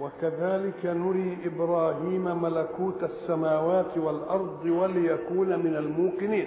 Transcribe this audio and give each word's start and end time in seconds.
وكذلك 0.00 0.86
نري 0.86 1.36
إبراهيم 1.46 2.42
ملكوت 2.42 3.02
السماوات 3.04 3.98
والأرض 3.98 4.64
وليكون 4.64 5.48
من 5.48 5.76
الموقنين. 5.76 6.46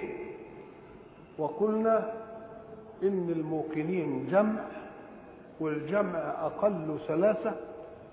وقلنا 1.38 2.12
إن 3.02 3.32
الموقنين 3.36 4.28
جمع 4.32 4.60
والجمع 5.60 6.18
أقل 6.40 6.96
ثلاثة 7.08 7.52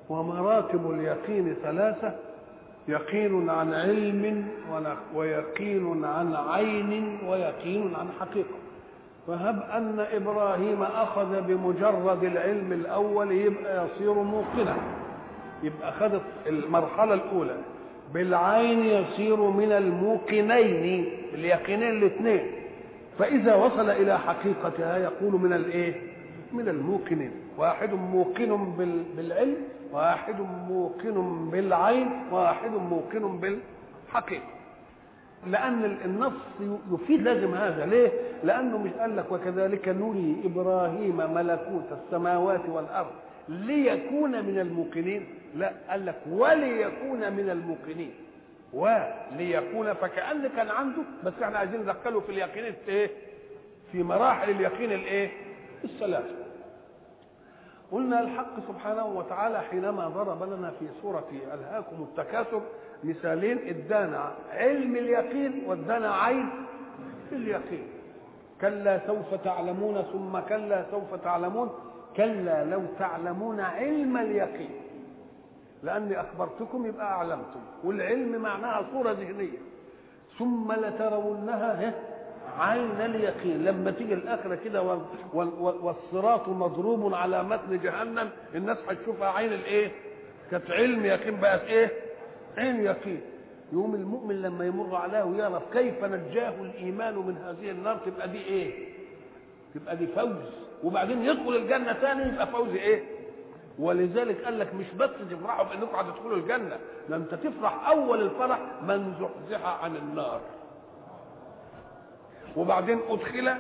ومراتب 0.10 0.92
اليقين 0.92 1.56
ثلاثة 1.64 2.16
يقين 2.88 3.50
عن 3.50 3.74
علم 3.74 4.48
ويقين 5.16 6.06
عن 6.06 6.36
عين 6.36 7.18
ويقين 7.30 7.96
عن 7.96 8.08
حقيقة. 8.20 8.56
فهب 9.28 9.62
أن 9.72 10.00
إبراهيم 10.00 10.84
أخذ 10.84 11.42
بمجرد 11.42 12.24
العلم 12.24 12.74
الأول 12.74 13.32
يبقى 13.32 13.86
يصير 13.86 14.14
موقنا. 14.14 14.76
يبقى 15.64 15.92
خد 15.92 16.20
المرحلة 16.48 17.14
الأولى. 17.14 17.56
بالعين 18.14 18.86
يصير 18.86 19.36
من 19.36 19.72
الموقنين 19.72 21.06
اليقينين 21.34 21.90
الاثنين. 21.90 22.52
فإذا 23.20 23.56
وصل 23.56 23.90
إلى 23.90 24.20
حقيقتها 24.20 24.98
يقول 24.98 25.34
من 25.42 25.54
الإيه؟ 25.54 25.94
من 26.54 26.68
الموقنين. 26.68 27.32
واحد 27.58 27.94
موقن 27.94 28.74
بالعلم 29.18 29.56
واحد 29.92 30.36
موقن 30.70 31.50
بالعين 31.52 32.10
واحد 32.32 32.72
موقن 32.72 33.40
بالحقيقة. 33.40 34.44
لأن 35.48 35.98
النص 36.06 36.34
يفيد 36.94 37.22
لازم 37.22 37.54
هذا. 37.54 37.86
ليه؟ 37.86 38.12
لأنه 38.44 38.78
مش 38.78 38.92
قال 38.92 39.18
لك 39.18 39.32
وكذلك 39.32 39.88
نري 39.90 40.36
إبراهيم 40.46 41.18
ملكوت 41.18 41.86
السماوات 41.92 42.62
والأرض. 42.70 43.12
ليكون 43.50 44.32
من 44.46 44.60
الموقنين. 44.60 45.28
لا 45.56 45.74
قال 45.90 46.06
لك 46.06 46.16
وليكون 46.30 47.34
من 47.34 47.50
الموقنين. 47.50 48.14
وليكون 48.74 49.94
فكأن 49.94 50.48
كان 50.56 50.70
عنده 50.70 51.02
بس 51.24 51.34
إحنا 51.44 51.58
عايزين 51.58 51.82
ندخله 51.82 52.20
في 52.20 52.32
اليقين 52.32 52.74
إيه 52.88 53.10
في 53.92 54.04
مراحل 54.04 54.50
اليقين 54.50 54.92
الايه؟ 54.92 55.32
الثلاثه 55.84 56.36
قلنا 57.92 58.20
الحق 58.20 58.60
سبحانه 58.68 59.06
وتعالى 59.06 59.62
حينما 59.62 60.08
ضرب 60.08 60.44
لنا 60.54 60.72
في 60.80 60.86
سورة 61.02 61.28
ألهاكم 61.54 62.04
التكاثر 62.04 62.62
مثالين 63.04 63.58
ادانا 63.68 64.32
علم 64.52 64.96
اليقين 64.96 65.64
وادانا 65.68 66.16
عين 66.16 66.50
اليقين. 67.32 67.88
كلا 68.62 69.08
سوف 69.08 69.34
تعلمون 69.44 70.02
ثم 70.14 70.40
كلا 70.40 70.86
سوف 70.92 71.16
تعلمون. 71.24 71.70
كلا 72.18 72.66
لو 72.66 72.82
تعلمون 73.00 73.60
علم 73.60 74.18
اليقين. 74.18 74.70
لأني 75.84 76.22
أخبرتكم 76.22 76.86
يبقى 76.86 77.06
أعلمتم 77.06 77.60
والعلم 77.84 78.42
معناها 78.42 78.86
صوره 78.92 79.12
ذهنية. 79.12 79.58
ثم 80.40 80.72
لترونها 80.72 81.94
عين 82.60 83.02
اليقين. 83.02 83.64
لما 83.66 83.92
تيجي 83.92 84.14
الآخرة 84.14 84.56
كده 84.56 84.98
والصراط 85.84 86.48
مضروب 86.50 87.14
على 87.14 87.44
متن 87.44 87.80
جهنم 87.84 88.30
الناس 88.56 88.78
هتشوفها 88.90 89.28
عين 89.30 89.54
الإيه؟ 89.54 89.92
كانت 90.52 90.72
علم 90.72 91.06
يقين 91.06 91.40
بقت 91.40 91.62
إيه؟ 91.62 91.92
عين 92.58 92.80
يقين. 92.80 93.22
يوم 93.74 93.96
المؤمن 93.96 94.42
لما 94.42 94.66
يمر 94.66 94.96
عليه 94.96 95.24
ويعرف 95.24 95.64
كيف 95.74 96.04
نجاه 96.04 96.62
الإيمان 96.62 97.16
من 97.16 97.38
هذه 97.38 97.72
النار 97.72 97.98
تبقى 98.06 98.30
دي 98.30 98.38
إيه؟ 98.46 98.90
تبقى 99.76 99.98
دي 99.98 100.08
فوز. 100.08 100.64
وبعدين 100.84 101.22
يدخل 101.26 101.56
الجنة 101.56 101.94
ثاني 101.94 102.30
يبقى 102.34 102.48
فوز 102.48 102.70
إيه؟ 102.70 103.04
ولذلك 103.80 104.44
قال 104.46 104.60
لك 104.60 104.76
مش 104.76 104.86
بس 105.00 105.10
تفرحوا 105.32 105.64
بأنكم 105.64 105.96
هتدخلوا 105.96 106.38
الجنة 106.38 106.80
ده 107.10 107.16
أنت 107.16 107.34
تفرح 107.36 107.88
أول 107.88 108.22
الفرح 108.22 108.60
من 108.82 109.14
زحزح 109.20 109.66
عن 109.84 109.96
النار. 109.96 110.42
وبعدين 112.58 113.00
أدخل 113.10 113.56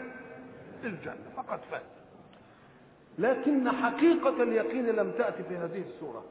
الجنة 0.84 1.16
فقد 1.38 1.59
فاز. 1.72 1.81
لكن 3.19 3.72
حقيقة 3.72 4.44
اليقين 4.44 4.85
لم 4.85 5.11
تأتي 5.11 5.44
في 5.44 5.57
هذه 5.57 5.84
السوره 5.90 6.23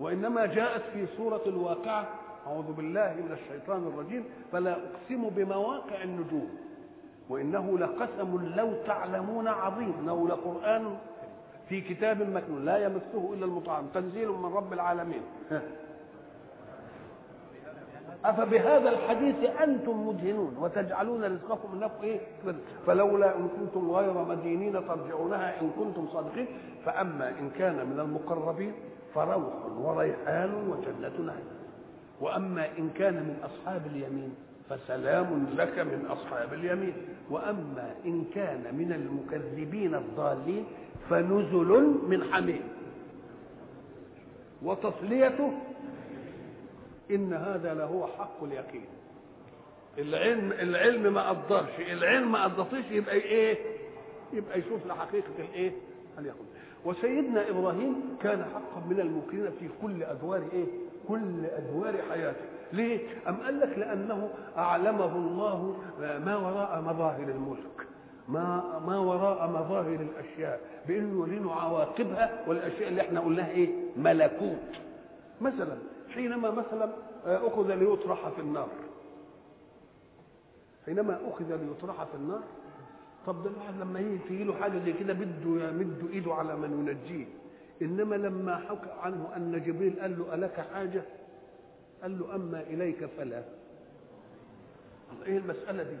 وإنما 0.00 0.46
جاءت 0.46 0.82
في 0.92 1.06
سوره 1.16 1.42
الواقعة. 1.46 2.06
أعوذ 2.46 2.72
بالله 2.72 3.14
من 3.14 3.32
الشيطان 3.42 3.86
الرجيم. 3.86 4.24
فلا 4.52 4.72
أقسم 4.72 5.28
بمواقع 5.28 6.02
النجوم. 6.02 6.58
وإنه 7.28 7.78
لقسم 7.78 8.52
لو 8.56 8.72
تعلمون 8.86 9.48
عظيم 9.48 9.92
إنه 10.00 10.28
لقرآن 10.28 10.96
في 11.68 11.80
كتاب 11.80 12.22
مكنون 12.22 12.64
لا 12.64 12.78
يمسه 12.78 13.34
إلا 13.34 13.44
المطعم 13.44 13.86
تنزيل 13.94 14.28
من 14.28 14.52
رب 14.54 14.72
العالمين. 14.72 15.22
أفبهذا 18.24 18.88
الحديث 18.90 19.50
أنتم 19.60 20.08
مدهنون 20.08 20.56
وتجعلون 20.60 21.24
رزقكم 21.24 21.68
انكم 21.74 22.02
إيه؟ 22.02 22.20
فلولا 22.86 23.36
إن 23.36 23.48
كنتم 23.48 23.90
غير 23.90 24.12
مدينين 24.12 24.72
ترجعونها 24.72 25.60
إن 25.60 25.70
كنتم 25.78 26.08
صادقين. 26.12 26.46
فأما 26.84 27.28
إن 27.28 27.50
كان 27.50 27.86
من 27.86 28.00
المقربين 28.00 28.72
فروح 29.14 29.54
وريحان 29.78 30.54
وجنة 30.54 31.26
نعيم. 31.26 31.48
وأما 32.20 32.68
إن 32.78 32.90
كان 32.90 33.14
من 33.14 33.36
أصحاب 33.44 33.86
اليمين 33.86 34.34
فسلام 34.70 35.46
لك 35.56 35.78
من 35.78 36.06
أصحاب 36.10 36.52
اليمين. 36.54 36.92
وأما 37.30 37.94
إن 38.06 38.24
كان 38.34 38.74
من 38.74 38.92
المكذبين 38.92 39.94
الضالين 39.94 40.64
فنزل 41.10 41.94
من 42.08 42.24
حميم. 42.32 42.62
وتصليته 44.62 45.52
إن 47.10 47.32
هذا 47.32 47.74
لهو 47.74 48.06
حق 48.06 48.44
اليقين. 48.44 48.84
العلم 49.98 50.52
العلم 50.52 51.14
ما 51.14 51.28
قدرش 51.28 51.70
العلم 51.92 52.32
ما 52.32 52.44
قدرتش 52.44 52.90
يبقى 52.90 53.14
إيه؟ 53.14 53.58
يبقى 54.32 54.58
يشوف 54.58 54.86
لحقيقة 54.86 55.32
الإيه؟ 55.38 55.72
اليقين 56.18 56.46
وسيدنا 56.84 57.50
إبراهيم 57.50 57.94
كان 58.22 58.44
حقا 58.54 58.86
من 58.90 59.00
الموقنين 59.00 59.50
في 59.60 59.68
كل 59.82 60.02
أدوار 60.02 60.42
إيه؟ 60.52 60.64
كل 61.08 61.44
أدوار 61.46 61.94
حياته. 62.10 62.44
ليه؟ 62.72 63.00
أم 63.28 63.36
قال 63.36 63.60
لك 63.60 63.78
لأنه 63.78 64.30
أعلمه 64.56 65.16
الله 65.16 65.76
ما 66.24 66.36
وراء 66.36 66.80
مظاهر 66.80 67.28
الملك 67.28 67.86
ما 68.28 68.78
ما 68.86 68.98
وراء 68.98 69.48
مظاهر 69.50 69.94
الأشياء 70.10 70.60
بإنه 70.88 71.26
يرينا 71.28 71.52
عواقبها 71.52 72.44
والأشياء 72.48 72.88
اللي 72.88 73.00
إحنا 73.00 73.20
قلناها 73.20 73.50
إيه؟ 73.50 73.68
ملكوت. 73.96 74.76
مثلا 75.40 75.78
حينما 76.14 76.50
مثلا 76.50 76.90
أخذ 77.26 77.74
ليطرح 77.74 78.28
في 78.28 78.40
النار. 78.40 78.68
حينما 80.86 81.18
أخذ 81.28 81.56
ليطرح 81.56 82.04
في 82.04 82.14
النار 82.14 82.42
طب 83.26 83.42
ده 83.44 83.50
الواحد 83.50 83.74
لما 83.80 84.00
يجي 84.00 84.44
له 84.44 84.54
حاجة 84.54 84.78
زي 84.84 84.92
كده 84.92 85.12
بده 85.12 85.68
يمد 85.68 86.08
إيده 86.12 86.34
على 86.34 86.56
من 86.56 86.70
ينجيه. 86.88 87.26
إنما 87.82 88.14
لما 88.16 88.56
حكى 88.56 88.90
عنه 89.02 89.28
أن 89.36 89.62
جبريل 89.66 90.00
قال 90.00 90.18
له 90.18 90.34
ألك 90.34 90.66
حاجة؟ 90.74 91.02
قال 92.02 92.18
له 92.18 92.34
أما 92.34 92.60
إليك 92.60 93.04
فلا. 93.18 93.42
إيه 95.26 95.38
المسألة 95.38 95.82
دي؟ 95.82 95.96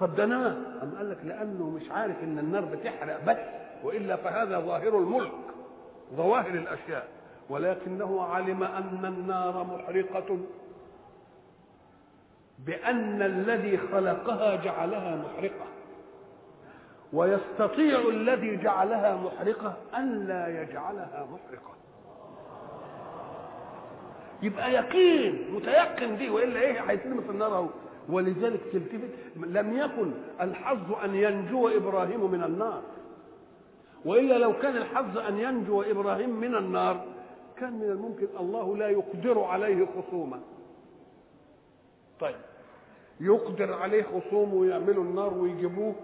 طب 0.00 0.14
ده 0.14 0.24
أم 0.24 0.94
قال 0.98 1.10
لك 1.10 1.18
لأنه 1.24 1.70
مش 1.70 1.90
عارف 1.90 2.22
إن 2.22 2.38
النار 2.38 2.64
بتحرق 2.64 3.24
بس 3.24 3.36
وإلا 3.84 4.16
فهذا 4.16 4.60
ظاهر 4.60 4.98
الملك 4.98 5.32
ظواهر 6.16 6.50
الأشياء 6.54 7.08
ولكنه 7.50 8.22
علم 8.22 8.62
أن 8.62 9.04
النار 9.04 9.64
محرقة. 9.64 10.38
بأن 12.58 13.22
الذي 13.22 13.78
خلقها 13.78 14.56
جعلها 14.56 15.16
محرقة. 15.16 15.66
ويستطيع 17.12 18.08
الذي 18.08 18.56
جعلها 18.56 19.16
محرقة 19.16 19.74
أن 19.96 20.26
لا 20.26 20.62
يجعلها 20.62 21.26
محرقة. 21.30 21.74
يبقى 24.42 24.72
يقين 24.72 25.54
متيقن 25.54 26.16
دي 26.16 26.30
وإلا 26.30 26.60
إيه 26.60 26.80
هيترمي 26.90 27.22
في 27.22 27.30
النار 27.30 27.54
أهو. 27.54 27.68
ولذلك 28.08 28.60
تلتفت 28.72 29.10
لم 29.36 29.76
يكن 29.78 30.12
الحظ 30.40 30.92
أن 31.04 31.14
ينجو 31.14 31.68
إبراهيم 31.68 32.30
من 32.30 32.42
النار. 32.44 32.82
وإلا 34.04 34.38
لو 34.38 34.52
كان 34.58 34.76
الحظ 34.76 35.18
أن 35.18 35.38
ينجو 35.38 35.82
إبراهيم 35.82 36.30
من 36.40 36.54
النار 36.54 37.04
كان 37.56 37.72
من 37.72 37.90
الممكن 37.90 38.26
الله 38.40 38.76
لا 38.76 38.88
يقدر 38.88 39.40
عليه 39.40 39.86
خصومه 39.86 40.40
طيب. 42.20 42.36
يقدر 43.20 43.72
عليه 43.74 44.02
خصومه 44.02 44.54
ويعملوا 44.54 45.04
النار 45.04 45.34
ويجيبوه 45.34 45.94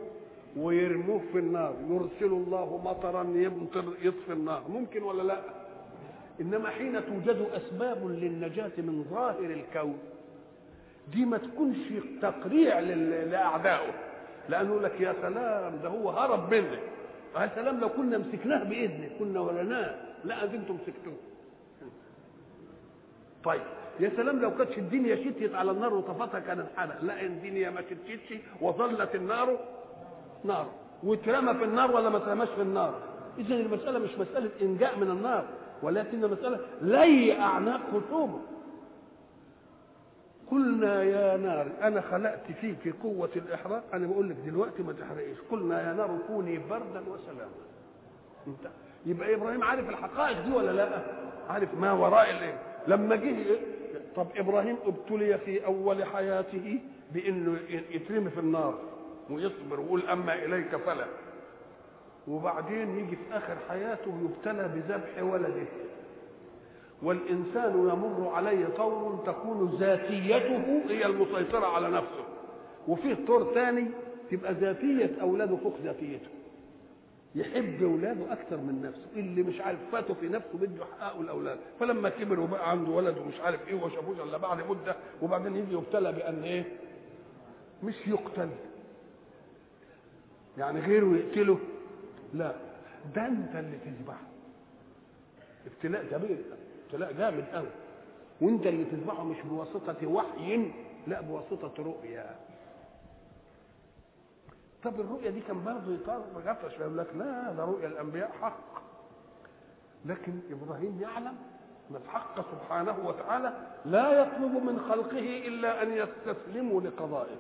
ويرموه 0.56 1.20
في 1.32 1.38
النار. 1.38 1.74
يرسل 1.90 2.32
الله 2.34 2.80
مطرا 2.84 3.22
يمطر 3.22 3.84
يطفي 4.02 4.32
النار. 4.32 4.62
ممكن 4.68 5.02
ولا 5.02 5.22
لا؟ 5.22 5.40
إنما 6.40 6.68
حين 6.70 7.06
توجد 7.06 7.46
أسباب 7.52 8.06
للنجاة 8.06 8.72
من 8.78 9.04
ظاهر 9.10 9.50
الكون 9.50 9.98
دي 11.12 11.24
ما 11.24 11.38
تكونش 11.38 11.78
تقريع 12.22 12.78
لأعدائه. 12.78 13.92
لأنه 14.48 14.70
يقول 14.70 14.84
لك 14.84 15.00
يا 15.00 15.14
سلام 15.22 15.78
ده 15.82 15.88
هو 15.88 16.10
هرب 16.10 16.54
مني. 16.54 16.78
يا 17.36 17.50
سلام 17.54 17.80
لو 17.80 17.88
كنا 17.88 18.18
مسكناه 18.18 18.64
بإذنه 18.64 19.10
كنا 19.18 19.40
ولناه 19.40 19.94
لا؟ 20.24 20.44
ده 20.44 20.54
أنتم 20.54 20.74
مسكتوه. 20.74 21.16
طيب 23.44 23.62
يا 24.00 24.12
سلام 24.16 24.40
لو 24.40 24.56
كانتش 24.56 24.78
الدنيا 24.78 25.16
شتيت 25.16 25.54
على 25.54 25.70
النار 25.70 25.94
وطفتها 25.94 26.40
كان 26.40 26.60
انحرق 26.60 27.04
لا 27.04 27.22
الدنيا 27.22 27.70
ما 27.70 27.82
شتيتش 27.82 28.42
وظلت 28.60 29.14
النار 29.14 29.58
نار. 30.44 30.66
واترمى 31.02 31.54
في 31.54 31.64
النار 31.64 31.90
ولا 31.96 32.08
ما 32.08 32.16
اترماش 32.16 32.48
في 32.48 32.62
النار. 32.62 32.94
اذا 33.38 33.54
المسألة 33.54 33.98
مش 33.98 34.10
مسألة 34.18 34.50
إنجاء 34.62 34.98
من 34.98 35.10
النار. 35.10 35.44
ولكن 35.82 36.20
مساله 36.20 36.60
لي 36.82 37.40
أعناق 37.40 37.80
خصومه 37.92 38.38
قلنا 40.50 41.02
يا 41.02 41.36
نار 41.36 41.70
أنا 41.82 42.00
خلقت 42.00 42.52
فيك 42.60 42.94
قوة 43.02 43.30
الإحراق. 43.36 43.84
أنا 43.94 44.06
بقول 44.06 44.28
لك 44.30 44.36
دلوقتي 44.36 44.82
ما 44.82 44.92
تحرقيش. 44.92 45.38
قلنا 45.50 45.88
يا 45.88 45.94
نار 45.94 46.18
كوني 46.26 46.58
بردا 46.58 47.00
وسلاما. 47.08 47.50
انت 48.46 48.70
يبقى 49.06 49.34
إبراهيم 49.34 49.64
عارف 49.64 49.88
الحقائق 49.88 50.44
دي 50.46 50.52
ولا 50.52 50.70
لا؟ 50.70 51.02
عارف 51.48 51.74
ما 51.74 51.92
وراء 51.92 52.30
الإيه؟ 52.30 52.58
لما 52.86 53.16
جه 53.16 53.36
طب 54.16 54.26
إبراهيم 54.36 54.76
ابتلي 54.86 55.38
في 55.38 55.66
أول 55.66 56.04
حياته 56.04 56.80
بإنه 57.14 57.58
يترمي 57.90 58.30
في 58.30 58.40
النار 58.40 58.78
ويصبر 59.30 59.80
ويقول 59.80 60.02
أما 60.08 60.34
إليك 60.34 60.76
فلا. 60.76 61.04
وبعدين 62.28 62.98
يجي 62.98 63.16
في 63.16 63.36
آخر 63.36 63.56
حياته 63.68 64.12
يبتلى 64.24 64.68
بذبح 64.68 65.22
ولده. 65.22 65.66
والإنسان 67.02 67.70
يمر 67.78 68.28
عليه 68.34 68.66
طور 68.76 69.22
تكون 69.26 69.76
ذاتيته 69.80 70.82
هي 70.88 71.06
المسيطرة 71.06 71.66
على 71.66 71.88
نفسه. 71.90 72.24
وفيه 72.88 73.16
طور 73.26 73.54
ثاني 73.54 73.86
تبقى 74.30 74.52
ذاتية 74.54 75.16
أولاده 75.20 75.56
فوق 75.56 75.76
ذاتيته. 75.84 76.28
يحب 77.34 77.82
أولاده 77.82 78.32
أكثر 78.32 78.56
من 78.56 78.82
نفسه. 78.82 79.06
اللي 79.20 79.42
مش 79.42 79.60
عارف 79.60 79.78
فاته 79.92 80.14
في 80.14 80.28
نفسه 80.28 80.58
بده 80.58 80.82
يحققه 80.84 81.20
الأولاد. 81.20 81.58
فلما 81.80 82.08
كبر 82.08 82.40
وبقى 82.40 82.70
عنده 82.70 82.90
ولد 82.92 83.18
ومش 83.18 83.40
عارف 83.40 83.68
إيه 83.68 83.74
وما 83.74 83.88
شافوش 83.88 84.16
إلا 84.20 84.36
بعد 84.38 84.58
مدة 84.70 84.96
وبعدين 85.22 85.56
يجي 85.56 85.74
يبتلى 85.74 86.12
بأن 86.12 86.42
إيه؟ 86.42 86.64
مش 87.82 87.94
يقتل. 88.06 88.48
يعني 90.58 90.80
غيره 90.80 91.16
يقتله. 91.16 91.58
لا 92.34 92.52
ده 93.14 93.26
انت 93.26 93.54
اللي 93.56 93.78
تذبحه 93.78 94.26
ابتلاء 95.66 96.04
كبير 96.04 96.38
ابتلاء 96.86 97.12
جامد 97.12 97.44
قوي 97.52 97.68
وأنت 98.40 98.66
اللي 98.66 98.84
تذبحه 98.84 99.24
مش 99.24 99.36
بواسطة 99.44 100.06
وحي 100.06 100.70
لا 101.06 101.20
بواسطة 101.20 101.82
رؤيا. 101.82 102.36
طب 104.84 105.00
الرؤيا 105.00 105.30
دي 105.30 105.40
كان 105.40 105.64
برضه 105.64 105.94
يطرش 105.94 106.72
يقول 106.80 106.98
لك 106.98 107.06
لا 107.16 107.52
ده 107.52 107.64
رؤيا 107.64 107.86
الأنبياء 107.88 108.32
حق. 108.40 108.82
لكن 110.06 110.40
إبراهيم 110.50 110.98
يعلم 111.02 111.36
أن 111.90 111.96
الحق 111.96 112.40
سبحانه 112.52 112.96
وتعالى 113.04 113.52
لا 113.84 114.12
يطلب 114.22 114.52
من 114.64 114.80
خلقه 114.88 115.46
إلا 115.48 115.82
أن 115.82 115.92
يستسلموا 115.92 116.80
لقضائه. 116.80 117.36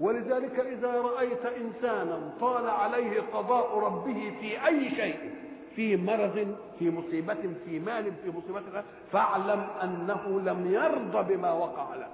ولذلك 0.00 0.60
إذا 0.60 0.92
رأيت 0.92 1.46
إنسانا 1.46 2.30
طال 2.40 2.68
عليه 2.68 3.20
قضاء 3.34 3.78
ربه 3.78 4.32
في 4.40 4.66
أي 4.66 4.90
شيء 4.90 5.30
في 5.76 5.96
مرض 5.96 6.56
في 6.78 6.90
مصيبة 6.90 7.54
في 7.64 7.78
مال 7.78 8.04
في 8.04 8.30
مصيبة 8.30 8.82
فاعلم 9.12 9.66
أنه 9.82 10.40
لم 10.40 10.72
يرضى 10.72 11.36
بما 11.36 11.52
وقع 11.52 11.94
له. 11.94 12.08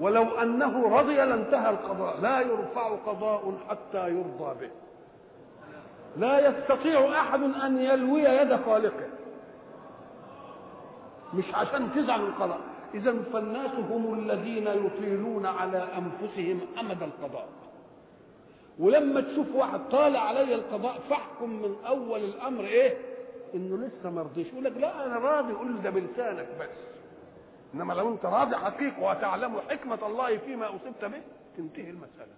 ولو 0.00 0.22
أنه 0.22 0.98
رضي 0.98 1.16
لانتهى 1.16 1.70
القضاء 1.70 2.20
لا 2.20 2.40
يرفع 2.40 2.88
قضاء 3.06 3.54
حتى 3.68 4.08
يرضى 4.08 4.60
به. 4.60 4.70
لا 6.16 6.48
يستطيع 6.48 7.20
أحد 7.20 7.42
أن 7.42 7.78
يلوي 7.80 8.22
يد 8.22 8.56
خالقه. 8.66 9.06
مش 11.34 11.54
عشان 11.54 11.90
تزعل 11.94 12.20
القضاء 12.20 12.60
اذا 12.94 13.22
فالناس 13.32 13.70
هم 13.90 14.18
الذين 14.18 14.66
يطيلون 14.66 15.46
على 15.46 15.78
أنفسهم 15.78 16.60
أمد 16.80 17.02
القضاء. 17.02 17.48
ولما 18.78 19.20
تشوف 19.20 19.46
واحد 19.54 19.80
طال 19.90 20.16
علي 20.16 20.54
القضاء 20.54 21.00
فاحكم 21.10 21.50
من 21.62 21.76
أول 21.86 22.24
الأمر 22.24 22.64
إيه؟ 22.64 22.96
إنه 23.54 23.76
لسه 23.76 24.10
ما 24.10 24.26
يقول 24.36 24.64
لك 24.64 24.76
لا 24.76 25.06
أنا 25.06 25.18
راضي. 25.18 25.52
قول 25.52 25.82
ده 25.82 25.90
بلسانك 25.90 26.48
بس. 26.60 26.68
إنما 27.74 27.92
لو 27.92 28.12
أنت 28.12 28.24
راضي 28.24 28.56
حقيقه 28.56 29.02
وتعلم 29.02 29.60
حكمة 29.70 30.06
الله 30.06 30.36
فيما 30.36 30.68
أصبت 30.68 31.04
به 31.04 31.22
تنتهي 31.56 31.90
المسألة. 31.90 32.34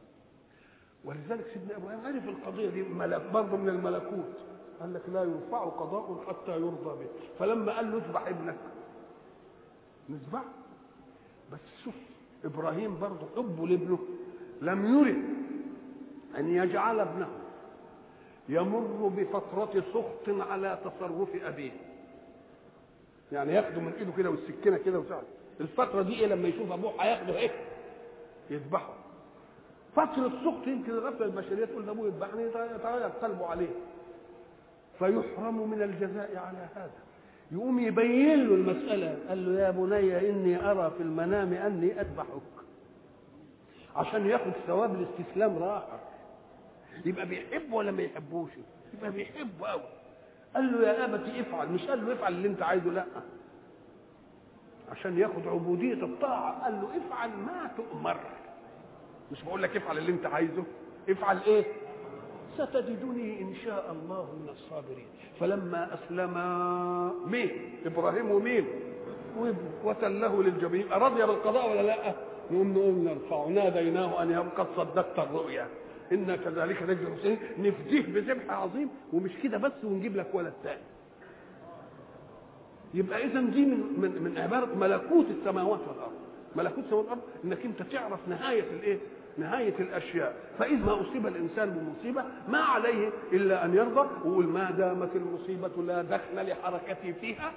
ولذلك 1.04 1.46
سيدنا 1.54 1.76
إبراهيم 1.76 2.00
عرف 2.06 2.28
القضية 2.28 2.68
دي 2.70 2.82
ملك 2.82 3.22
برضه 3.34 3.56
من 3.56 3.68
الملكوت. 3.68 4.34
قال 4.80 4.94
لك 4.94 5.02
لا 5.08 5.22
يرفع 5.22 5.64
قضاء 5.64 6.24
حتى 6.28 6.52
يرضى 6.52 7.04
به. 7.04 7.10
فلما 7.38 7.76
قال 7.76 7.90
له 7.90 7.96
اذبح 7.96 8.26
ابنك 8.26 8.56
نذبح 10.10 10.42
بس 11.52 11.58
شوف 11.84 11.94
إبراهيم 12.44 12.98
برضه 13.00 13.26
حبه 13.36 13.66
لابنه 13.66 13.98
لم 14.62 14.98
يرد 14.98 15.24
ان 16.38 16.48
يجعل 16.48 17.00
ابنه 17.00 17.28
يمر 18.48 19.08
بفترة 19.16 19.84
سخط 19.94 20.28
على 20.50 20.78
تصرف 20.84 21.44
أبيه 21.44 21.72
يعني 23.32 23.52
ياخده 23.52 23.80
من 23.80 23.92
ايده 23.92 24.12
كده 24.18 24.30
والسكينه 24.30 24.76
كده 24.76 24.98
وتعالى 24.98 25.26
الفترة 25.60 26.02
دي 26.02 26.20
إيه 26.20 26.26
لما 26.26 26.48
يشوف 26.48 26.72
ابوه 26.72 26.92
هياخده 27.02 27.36
إيه 27.38 27.50
يذبحه 28.50 28.94
فترة 29.96 30.28
سخط 30.44 30.66
يمكن 30.66 30.92
الغفلة 30.92 31.26
البشرية 31.26 31.64
تقول 31.64 31.88
ابوه 31.88 32.06
يذبحني 32.06 32.42
يتغير 32.42 33.08
قلبه 33.08 33.46
عليه 33.46 33.70
فيحرم 34.98 35.70
من 35.70 35.82
الجزاء 35.82 36.36
على 36.36 36.68
هذا 36.74 36.90
يقوم 37.52 37.78
يبين 37.80 38.48
له 38.48 38.54
المسألة. 38.54 39.18
قال 39.28 39.54
له 39.54 39.60
يا 39.60 39.70
بني 39.70 40.30
إني 40.30 40.70
أرى 40.70 40.90
في 40.96 41.02
المنام 41.02 41.52
أني 41.52 42.00
أذبحك. 42.00 42.42
عشان 43.96 44.26
ياخد 44.26 44.52
ثواب 44.66 44.94
الاستسلام 44.94 45.58
راحة. 45.58 46.00
يبقى 47.04 47.26
بيحبه 47.26 47.74
ولا 47.74 47.92
ما 47.92 48.02
يحبوش؟ 48.02 48.50
يبقى 48.98 49.10
بيحبه 49.12 49.66
قوي 49.66 49.82
قال 50.54 50.72
له 50.72 50.88
يا 50.88 51.04
ابت 51.04 51.28
افعل. 51.28 51.68
مش 51.68 51.86
قال 51.86 52.06
له 52.06 52.12
افعل 52.12 52.32
اللي 52.32 52.48
انت 52.48 52.62
عايزه 52.62 52.90
لأ. 52.90 53.04
عشان 54.90 55.18
ياخد 55.18 55.46
عبودية 55.46 56.04
الطاعة. 56.04 56.64
قال 56.64 56.72
له 56.72 56.88
افعل 56.96 57.28
ما 57.30 57.70
تؤمر. 57.76 58.20
مش 59.32 59.42
بقول 59.42 59.62
لك 59.62 59.76
افعل 59.76 59.98
اللي 59.98 60.12
انت 60.12 60.26
عايزه. 60.26 60.64
افعل 61.08 61.38
إيه؟ 61.46 61.64
ستجدني 62.60 63.42
إن 63.42 63.54
شاء 63.64 63.92
الله 63.92 64.24
من 64.42 64.48
الصابرين. 64.48 65.06
فلما 65.40 65.94
أسلم 65.94 66.34
مين؟ 67.30 67.50
إبراهيم 67.86 68.30
ومين؟ 68.30 68.64
وتله 69.84 70.42
للجبين. 70.42 70.92
رضي 70.92 71.26
بالقضاء 71.26 71.70
ولا 71.70 71.82
لا؟ 71.82 72.14
نقوم 72.50 72.72
نقول 72.72 72.94
نرفعه 72.94 73.48
ناديناه 73.48 74.22
أن 74.22 74.32
قد 74.48 74.66
صدقت 74.76 75.18
الرؤيا. 75.18 75.68
أنا 76.12 76.36
كذلك 76.36 76.82
نجزي 76.82 77.06
المحسنين. 77.06 77.38
نفديه 77.58 78.02
بذبح 78.14 78.50
عظيم. 78.50 78.88
ومش 79.12 79.30
كده 79.42 79.58
بس 79.58 79.72
ونجيب 79.84 80.16
لك 80.16 80.34
ولد 80.34 80.52
تاني. 80.62 80.82
يبقى 82.94 83.24
اذا 83.24 83.40
دي 83.40 83.64
من 83.64 83.80
من 84.00 84.22
من 84.22 84.38
عبارة 84.38 84.74
ملكوت 84.74 85.26
السماوات 85.30 85.80
والأرض. 85.88 86.12
ملكوت 86.56 86.84
السماوات 86.84 87.04
والأرض 87.04 87.22
إنك 87.44 87.64
أنت 87.64 87.82
تعرف 87.82 88.28
نهاية 88.28 88.64
الإيه؟ 88.72 88.98
نهاية 89.38 89.74
الأشياء. 89.78 90.34
فإذ 90.58 90.76
ما 90.84 91.00
أصيب 91.00 91.26
الإنسان 91.26 91.70
بمصيبة 91.70 92.24
ما 92.48 92.58
عليه 92.58 93.10
إلا 93.32 93.64
أن 93.64 93.74
يرضى 93.74 94.08
ويقول 94.24 94.46
ما 94.46 94.70
دامت 94.70 95.16
المصيبة 95.16 95.82
لا 95.82 96.02
دخل 96.02 96.48
لحركتي 96.50 97.12
فيها 97.12 97.52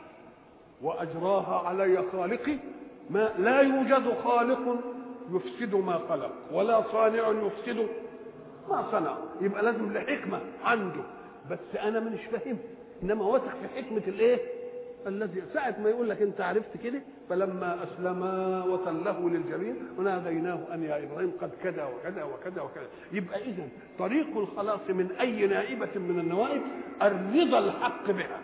وأجراها 0.81 1.67
علي 1.67 2.03
خالقي. 2.11 2.57
ما 3.09 3.29
لا 3.37 3.61
يوجد 3.61 4.13
خالق 4.23 4.75
يفسد 5.31 5.75
ما 5.75 5.99
خلق 6.09 6.31
ولا 6.51 6.81
صانع 6.91 7.27
يفسد 7.27 7.87
ما 8.69 8.91
صنع. 8.91 9.17
يبقى 9.41 9.63
لازم 9.63 9.93
لحكمة 9.93 10.39
عنده. 10.63 11.03
بس 11.51 11.75
أنا 11.83 11.99
مش 11.99 12.19
فاهم. 12.31 12.57
إنما 13.03 13.25
واثق 13.25 13.49
في 13.61 13.67
حكمة 13.81 14.01
الإيه؟ 14.07 14.39
الذي 15.07 15.43
ساعة 15.53 15.75
ما 15.83 15.89
يقول 15.89 16.09
لك 16.09 16.21
أنت 16.21 16.41
عرفت 16.41 16.77
كده 16.83 17.01
فلما 17.29 17.83
أسلما 17.83 18.63
وتله 18.63 19.29
للجبين 19.29 19.75
وناديناه 19.97 20.59
أن 20.73 20.83
يا 20.83 21.03
إبراهيم 21.03 21.31
قد 21.41 21.51
كذا 21.63 21.85
وكذا 21.85 22.23
وكذا 22.23 22.61
وكذا. 22.61 22.87
يبقى 23.11 23.41
اذا 23.41 23.67
طريق 23.99 24.37
الخلاص 24.37 24.79
من 24.89 25.11
أي 25.19 25.47
نائبة 25.47 25.89
من 25.95 26.19
النوائب 26.19 26.61
الرضا 27.01 27.59
الحق 27.59 28.11
بها. 28.11 28.39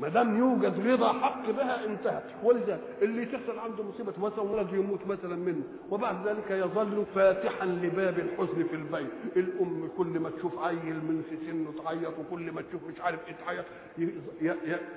ما 0.00 0.08
دام 0.08 0.38
يوجد 0.38 0.86
رضا 0.86 1.12
حق 1.12 1.50
بها 1.50 1.84
انتهت. 1.86 2.22
ولذا 2.42 2.78
اللي 3.02 3.26
تحصل 3.26 3.58
عنده 3.58 3.82
مصيبة 3.84 4.12
مثلا 4.22 4.40
ولد 4.40 4.72
يموت 4.72 5.06
مثلا 5.06 5.36
منه 5.36 5.62
وبعد 5.90 6.26
ذلك 6.28 6.50
يظل 6.50 7.04
فاتحا 7.14 7.66
لباب 7.66 8.18
الحزن 8.18 8.64
في 8.70 8.76
البيت. 8.76 9.10
الأم 9.36 9.88
كل 9.98 10.06
ما 10.06 10.30
تشوف 10.30 10.58
عيل 10.58 10.94
من 10.94 11.22
في 11.30 11.36
سنه 11.50 11.84
تعيط 11.84 12.12
وكل 12.18 12.52
ما 12.52 12.62
تشوف 12.62 12.80
مش 12.88 13.00
عارف 13.00 13.20
إيه 13.28 13.34
تعيط. 13.46 13.64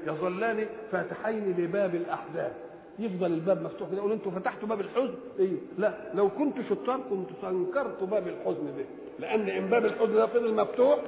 يظلان 0.07 0.65
فاتحين 0.91 1.55
لباب 1.57 1.95
الاحزان 1.95 2.51
يفضل 2.99 3.25
الباب 3.33 3.61
مفتوح 3.63 3.87
كده 3.89 3.97
يقول 3.97 4.11
أنتوا 4.11 4.31
فتحتوا 4.31 4.67
باب 4.67 4.81
الحزن؟ 4.81 5.15
إيه؟ 5.39 5.51
لا 5.77 5.93
لو 6.13 6.29
كنت 6.29 6.55
شطار 6.69 6.99
كنت 7.09 7.29
سنكرت 7.41 8.03
باب 8.03 8.27
الحزن 8.27 8.65
ده 8.77 8.85
لأن 9.19 9.49
إن 9.49 9.65
باب 9.69 9.85
الحزن 9.85 10.13
ده 10.13 10.25
فضل 10.27 10.53
مفتوح 10.55 10.99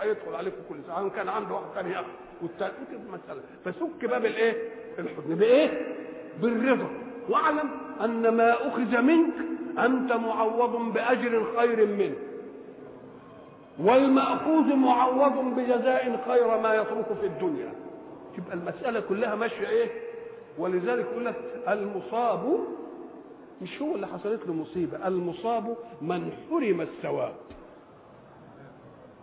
هيدخل 0.00 0.34
عليكم 0.34 0.56
كل 0.68 0.76
ساعة 0.86 1.08
كان 1.10 1.28
عنده 1.28 1.54
واحد 1.54 1.66
ثاني 1.74 2.00
أخ. 2.00 2.04
فسك 3.64 4.04
باب 4.04 4.24
الإيه؟ 4.26 4.56
الحزن 4.98 5.34
بايه 5.34 5.96
بالرضا. 6.42 6.86
واعلم 7.28 7.70
أن 8.04 8.28
ما 8.28 8.68
اخذ 8.68 9.00
منك 9.02 9.34
أنت 9.78 10.12
معوض 10.12 10.92
بأجر 10.92 11.46
خير 11.56 11.86
منه. 11.86 12.14
والمأخوذ 13.78 14.74
معوض 14.76 15.54
بجزاء 15.56 16.24
خير 16.28 16.58
ما 16.60 16.74
يترك 16.74 17.06
في 17.20 17.26
الدنيا. 17.26 17.72
تبقى 18.36 18.54
المسألة 18.54 19.00
كلها 19.00 19.34
ماشية 19.34 19.68
إيه؟ 19.68 19.88
ولذلك 20.58 21.06
يقول 21.12 21.26
لك 21.26 21.36
المصاب 21.68 22.58
مش 23.62 23.82
هو 23.82 23.94
اللي 23.94 24.06
حصلت 24.06 24.46
له 24.46 24.52
مصيبة 24.54 25.08
المصاب 25.08 25.76
من 26.02 26.32
حرم 26.50 26.80
الثواب. 26.80 27.34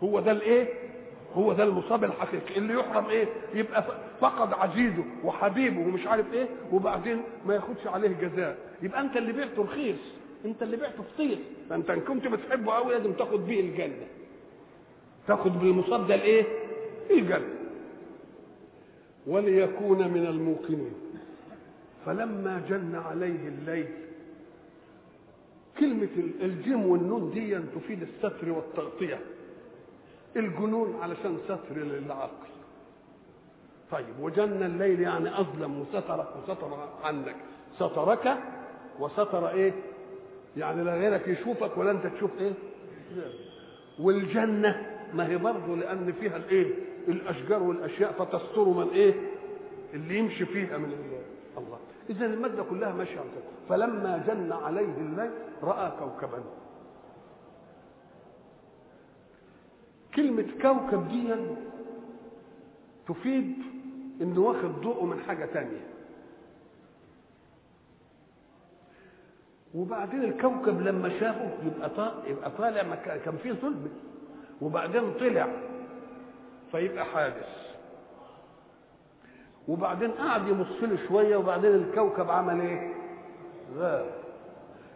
هو 0.04 0.20
ده 0.20 0.32
الإيه؟ 0.32 0.89
هو 1.36 1.54
ده 1.54 1.64
المصاب 1.64 2.04
الحقيقي. 2.04 2.58
اللي 2.58 2.74
يحرم 2.74 3.06
إيه؟ 3.06 3.26
يبقى 3.54 3.84
فقد 4.22 4.54
عزيزه 4.54 5.04
وحبيبه 5.24 5.80
ومش 5.82 6.08
عارف 6.08 6.34
إيه 6.34 6.48
وبعدين 6.72 7.22
ما 7.46 7.56
ياخدش 7.56 7.88
عليه 7.88 8.10
جزاء. 8.22 8.58
يبقى 8.82 9.02
أنت 9.02 9.18
اللي 9.18 9.34
بعته 9.34 9.64
رخيص. 9.64 10.00
أنت 10.46 10.64
اللي 10.64 10.78
بعته 10.78 11.04
فطير. 11.04 11.38
فأنت 11.70 11.90
إن 11.90 12.00
كنت 12.00 12.28
بتحبه 12.28 12.74
قوي 12.74 12.94
لازم 12.94 13.14
تاخد 13.14 13.48
بيه 13.48 13.60
الجنة. 13.62 14.08
تاخد 15.28 15.60
بالمصاب 15.60 16.08
ده 16.08 16.16
الايه 16.16 16.46
الجنة. 17.12 17.56
وليكون 19.28 20.08
من 20.08 20.26
الموقنين. 20.26 20.94
فلما 22.06 22.62
جن 22.70 22.96
عليه 22.96 23.48
الليل 23.48 23.88
كلمة 25.80 26.08
الجيم 26.42 26.86
والنون 26.86 27.32
دي 27.32 27.60
تفيد 27.60 28.02
الستر 28.02 28.52
والتغطية. 28.52 29.20
الجنون 30.36 31.00
علشان 31.02 31.38
ستر 31.46 31.76
للعقل 31.78 32.48
طيب 33.92 34.20
وجن 34.22 34.64
الليل 34.64 35.02
يعني 35.02 35.40
أظلم 35.40 35.82
وسترك 35.82 36.28
وستر 36.44 36.90
عنك. 37.04 37.36
سترك 37.76 38.38
وستر 39.00 39.50
إيه؟ 39.50 39.74
يعني 40.58 40.84
لا 40.84 40.94
غيرك 40.96 41.28
يشوفك 41.28 41.78
ولا 41.78 41.92
أنت 41.92 42.08
تشوف 42.08 42.32
إيه؟ 42.40 42.52
والجنة 44.00 44.86
ما 45.14 45.28
هي 45.28 45.38
برضه 45.38 45.76
لأن 45.76 46.14
فيها 46.20 46.38
الإيه؟ 46.38 46.74
الأشجار 47.08 47.64
والأشياء 47.64 48.12
فتستر 48.12 48.64
من 48.64 48.88
إيه؟ 48.90 49.14
اللي 49.94 50.18
يمشي 50.18 50.46
فيها 50.46 50.78
من 50.78 50.86
الله. 50.86 51.22
الله 51.58 51.78
اذا 52.10 52.26
المادة 52.26 52.64
كلها 52.64 52.94
ماشية 52.94 53.20
على 53.20 53.30
فلما 53.70 54.24
جن 54.28 54.52
عليه 54.52 54.98
الليل 54.98 55.32
رأى 55.64 55.92
كوكبا. 56.00 56.44
كلمة 60.20 60.46
كوكب 60.62 61.08
دي 61.08 61.36
تفيد 63.08 63.54
إنه 64.22 64.42
واخد 64.42 64.82
ضوءه 64.82 65.06
من 65.06 65.20
حاجة 65.20 65.46
تانية. 65.46 65.88
وبعدين 69.76 70.24
الكوكب 70.24 70.82
لما 70.82 71.20
شافه 71.20 71.52
يبقى 71.66 71.90
طالع 71.90 72.28
يبقى 72.28 72.52
طالع 72.52 72.96
كان 72.96 73.38
فيه 73.44 73.52
ظلم. 73.52 73.90
وبعدين 74.62 75.14
طلع 75.14 75.48
فيبقى 76.72 77.06
حادث. 77.06 77.50
وبعدين 79.68 80.12
قعد 80.12 80.48
يبص 80.48 80.84
له 80.84 81.08
شوية 81.08 81.38
وبعدين 81.38 81.76
الكوكب 81.76 82.32
عمل 82.32 82.62
إيه؟ 82.62 82.94
غاب. 83.78 84.12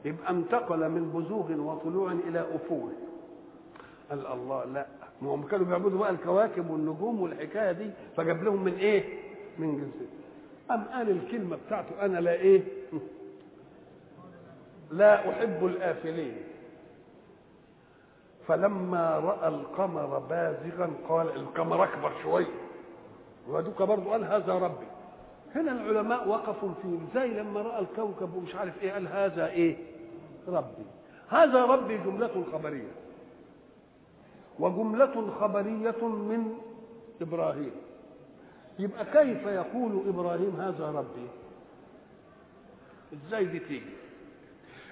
يبقى 0.06 0.30
انتقل 0.32 0.89
من 0.89 1.10
بزوغ 1.12 1.51
وطلوع 1.62 2.12
إلى 2.12 2.39
افول 2.56 2.92
قال 4.10 4.27
الله 4.27 4.65
لا 4.65 4.86
ما 5.22 5.29
هم 5.36 5.43
كانوا 5.48 5.65
بيعبدوا 5.65 6.00
بقى 6.00 6.10
الكواكب 6.10 6.70
والنجوم 6.70 7.22
والحكاية 7.22 7.72
دي 7.72 7.89
فجاب 8.17 8.43
لهم 8.43 8.63
من 8.63 8.74
إيه؟ 8.74 9.03
من 9.58 9.77
جنسه 9.77 10.10
أم 10.72 10.84
قال 10.84 11.10
الكلمة 11.10 11.58
بتاعته 11.67 12.05
أنا 12.05 12.17
لا 12.20 12.34
إيه؟ 12.34 12.62
لا 14.91 15.29
أحب 15.29 15.65
الآفلين. 15.65 16.36
فلما 18.48 19.20
رأى 19.20 19.48
القمر 19.48 20.20
بازغا 20.20 20.89
قال 21.10 21.36
القمر 21.36 21.84
أكبر 21.84 22.12
شوية 22.24 22.46
ودوك 23.48 23.82
برضه 23.82 24.12
قال 24.12 24.24
هذا 24.24 24.53
ربي. 24.53 24.86
هنا 25.55 25.72
العلماء 25.72 26.27
وقفوا 26.27 26.70
في 26.82 27.00
زي 27.13 27.27
لما 27.27 27.62
رأى 27.62 27.79
الكوكب 27.82 28.34
ومش 28.36 28.55
عارف 28.55 28.84
إيه 28.84 28.91
قال 28.91 29.08
هذا 29.08 29.48
إيه؟ 29.48 29.77
ربي. 30.48 30.86
هذا 31.29 31.65
ربي 31.65 31.98
جملة 31.98 32.46
خبرية. 32.53 33.02
وجملة 34.60 35.31
خبرية 35.39 36.07
من 36.07 36.57
إبراهيم. 37.22 37.72
يبقى 38.79 39.05
كيف 39.05 39.45
يقول 39.45 40.03
إبراهيم 40.07 40.55
هذا 40.60 40.91
ربي؟ 40.91 41.27
إزاي 43.13 43.45
دي 43.45 43.60
تيجي؟ 43.60 43.93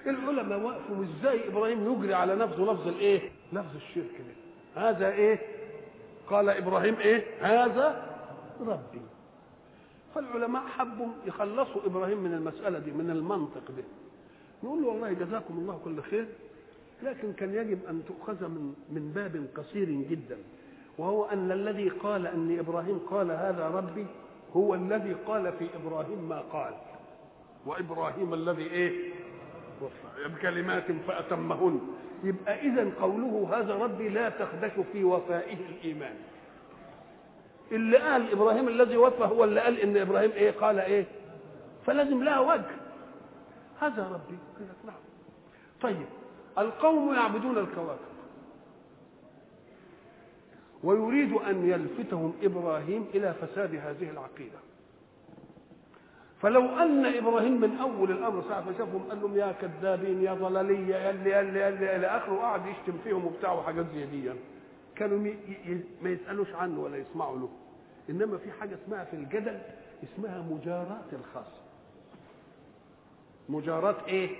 العلماء 0.06 0.60
وقفوا 0.60 1.04
إزاي 1.04 1.48
إبراهيم 1.48 1.92
يجري 1.92 2.14
على 2.14 2.34
نفسه 2.36 2.62
لفظ 2.62 2.88
الإيه؟ 2.88 3.20
لفظ 3.52 3.76
الشرك 3.76 4.20
ده. 4.20 4.82
هذا 4.88 5.08
إيه؟ 5.12 5.38
قال 6.30 6.48
إبراهيم 6.48 6.94
إيه؟ 6.94 7.24
هذا 7.40 8.06
ربي. 8.60 9.00
فالعلماء 10.14 10.62
حبوا 10.66 11.08
يخلصوا 11.26 11.86
إبراهيم 11.86 12.18
من 12.18 12.34
المسألة 12.34 12.78
دي 12.78 12.90
من 12.90 13.10
المنطق 13.10 13.68
ده. 13.76 13.84
نقول 14.64 14.82
له 14.82 14.88
والله 14.88 15.12
جزاكم 15.12 15.58
الله 15.58 15.80
كل 15.84 16.02
خير 16.02 16.26
لكن 17.02 17.32
كان 17.32 17.54
يجب 17.54 17.78
أن 17.88 18.02
تؤخذ 18.08 18.48
من 18.48 18.74
من 18.90 19.12
باب 19.14 19.46
قصير 19.56 19.88
جدا 19.90 20.38
وهو 20.98 21.24
أن 21.24 21.52
الذي 21.52 21.88
قال 21.88 22.26
أن 22.26 22.58
إبراهيم 22.58 22.98
قال 22.98 23.30
هذا 23.30 23.68
ربي 23.68 24.06
هو 24.56 24.74
الذي 24.74 25.12
قال 25.26 25.52
في 25.52 25.66
إبراهيم 25.76 26.28
ما 26.28 26.40
قال. 26.40 26.74
وإبراهيم 27.66 28.34
الذي 28.34 28.62
إيه؟ 28.62 29.12
بكلمات 30.26 30.92
فأتمهن. 31.08 31.80
يبقى 32.24 32.60
اذا 32.60 32.92
قوله 33.00 33.50
هذا 33.58 33.74
ربي 33.74 34.08
لا 34.08 34.28
تخدش 34.28 34.72
في 34.92 35.04
وفائه 35.04 35.56
الإيمان. 35.68 36.14
اللي 37.72 37.96
قال 37.98 38.32
إبراهيم 38.32 38.68
الذي 38.68 38.96
وفى 38.96 39.24
هو 39.24 39.44
اللي 39.44 39.60
قال 39.60 39.78
إن 39.80 39.96
إبراهيم 39.96 40.30
إيه؟ 40.30 40.50
قال 40.50 40.78
إيه؟ 40.78 41.04
فلازم 41.86 42.24
لها 42.24 42.40
وجه. 42.40 42.76
هذا 43.80 44.08
ربي. 44.08 44.38
نعم. 44.86 44.96
طيب. 45.82 46.06
القوم 46.58 47.14
يعبدون 47.14 47.58
الكواكب. 47.58 48.12
ويريد 50.84 51.32
أن 51.32 51.70
يلفتهم 51.70 52.34
إبراهيم 52.42 53.06
إلى 53.14 53.34
فساد 53.34 53.74
هذه 53.74 54.10
العقيدة. 54.10 54.58
فلو 56.42 56.60
أن 56.78 57.06
إبراهيم 57.06 57.60
من 57.60 57.76
أول 57.76 58.10
الأمر 58.10 58.42
ساعه 58.48 58.60
ما 58.60 58.72
شافهم 58.78 59.02
قال 59.10 59.20
لهم 59.20 59.36
يا 59.36 59.52
كذابين 59.52 60.22
يا 60.22 60.34
ضلاليه 60.34 60.94
يا 60.96 61.10
اللي 61.10 61.30
يا 61.30 61.40
اللي 61.40 61.58
يا 61.58 61.68
اللي 61.68 61.96
إلى 61.96 62.06
اخره 62.06 62.32
وقعد 62.32 62.66
يشتم 62.66 62.98
فيهم 63.04 63.24
وبتاع 63.26 63.52
وحاجات 63.52 63.86
زي 63.94 64.06
دي 64.06 64.30
كانوا 64.96 65.18
ما 66.02 66.10
يسألوش 66.10 66.52
عنه 66.54 66.80
ولا 66.80 66.96
يسمعوا 66.96 67.38
له. 67.38 67.48
إنما 68.10 68.38
في 68.38 68.52
حاجة 68.52 68.78
اسمها 68.84 69.04
في 69.04 69.16
الجدل 69.16 69.58
اسمها 70.04 70.42
مجاراة 70.50 71.04
الخصم 71.12 71.62
مجاراة 73.48 73.96
إيه؟ 74.08 74.30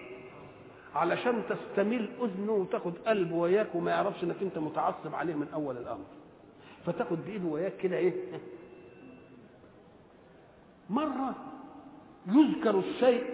علشان 0.95 1.43
تستميل 1.49 2.09
أذنه 2.23 2.53
وتاخد 2.53 2.93
قلبه 3.07 3.35
وياك 3.37 3.75
وما 3.75 3.91
يعرفش 3.91 4.25
إنك 4.25 4.37
أنت 4.43 4.59
متعصب 4.59 5.15
عليه 5.15 5.35
من 5.35 5.49
أول 5.55 5.77
الأمر. 5.77 6.05
فتاخد 6.87 7.19
بإيده 7.25 7.49
وياك 7.49 7.77
كده 7.77 7.97
إيه؟ 7.97 8.13
مرة 10.91 11.35
يذكر 12.27 12.79
الشيء 12.79 13.25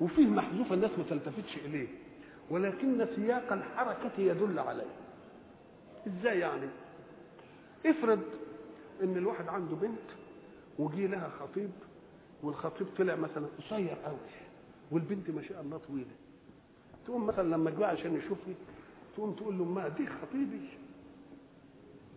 وفيه 0.00 0.26
محذوف 0.26 0.72
الناس 0.72 0.90
ما 0.98 1.04
تلتفتش 1.10 1.56
إليه 1.56 1.88
ولكن 2.50 3.06
سياق 3.16 3.52
الحركة 3.52 4.10
يدل 4.20 4.58
عليه. 4.58 4.96
إزاي 6.06 6.38
يعني؟ 6.38 6.68
افرض 7.86 8.20
إن 9.02 9.16
الواحد 9.16 9.48
عنده 9.48 9.76
بنت 9.76 10.08
وجي 10.78 11.06
لها 11.06 11.30
خطيب 11.40 11.70
والخطيب 12.42 12.86
طلع 12.98 13.14
مثلا 13.14 13.46
قصير 13.58 13.96
قوي 14.04 14.16
والبنت 14.90 15.30
ما 15.30 15.42
شاء 15.42 15.60
الله 15.60 15.80
طويلة. 15.88 16.10
تقوم 17.06 17.26
مثلا 17.26 17.54
لما 17.54 17.70
تجي 17.70 17.84
عشان 17.84 18.16
يشوفني 18.16 18.54
تقوم 19.16 19.32
تقول 19.32 19.58
له 19.58 19.64
ما 19.64 19.88
دي 19.88 20.06
خطيبي. 20.06 20.60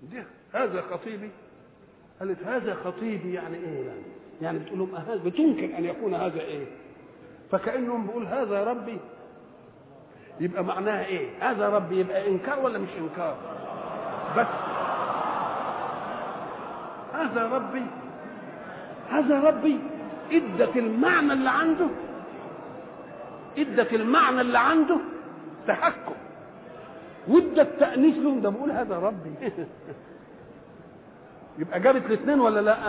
دي 0.03 0.24
هذا 0.53 0.81
خطيبي. 0.81 1.29
قالت 2.19 2.43
هذا 2.43 2.74
خطيبي 2.74 3.34
يعني 3.34 3.55
إيه 3.58 3.86
يعني؟ 3.86 4.01
يعني 4.41 4.60
بتقول 4.60 4.79
لهم 4.79 4.96
هذا 4.96 5.15
بتنكر 5.15 5.77
أن 5.77 5.86
يكون 5.86 6.13
هذا 6.13 6.41
إيه؟ 6.41 6.65
فكأنهم 7.51 8.08
بيقول 8.08 8.25
هذا 8.25 8.63
ربي. 8.63 8.98
يبقى 10.39 10.63
معناها 10.63 11.05
إيه؟ 11.05 11.27
هذا 11.51 11.69
ربي 11.69 12.00
يبقى 12.00 12.27
إنكار 12.27 12.60
ولا 12.60 12.79
مش 12.79 12.89
إنكار؟ 12.98 13.38
بس. 14.38 14.48
هذا 17.13 17.48
ربي. 17.48 17.86
هذا 19.10 19.39
ربي. 19.39 19.79
إدت 20.31 20.77
المعنى 20.77 21.34
اللي 21.34 21.50
عنده. 21.50 21.88
إدت 23.59 23.93
المعنى 23.93 24.41
اللي 24.41 24.59
عنده 24.59 24.97
تحكم 25.67 26.15
وادت 27.27 27.79
تانيث 27.79 28.17
لهم. 28.17 28.41
ده 28.41 28.49
بقول 28.49 28.71
هذا 28.71 28.99
ربي. 28.99 29.31
يبقى 31.59 31.79
جابت 31.79 32.05
الاثنين 32.05 32.39
ولا 32.39 32.59
لأ؟ 32.59 32.87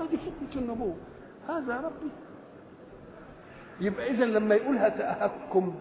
هذه 0.00 0.16
فتنه 0.16 0.62
النبوة. 0.62 0.96
هذا 1.48 1.76
ربي. 1.76 2.10
يبقى 3.80 4.10
اذا 4.10 4.24
لما 4.24 4.54
يقولها 4.54 4.88
تأهكم 4.88 5.74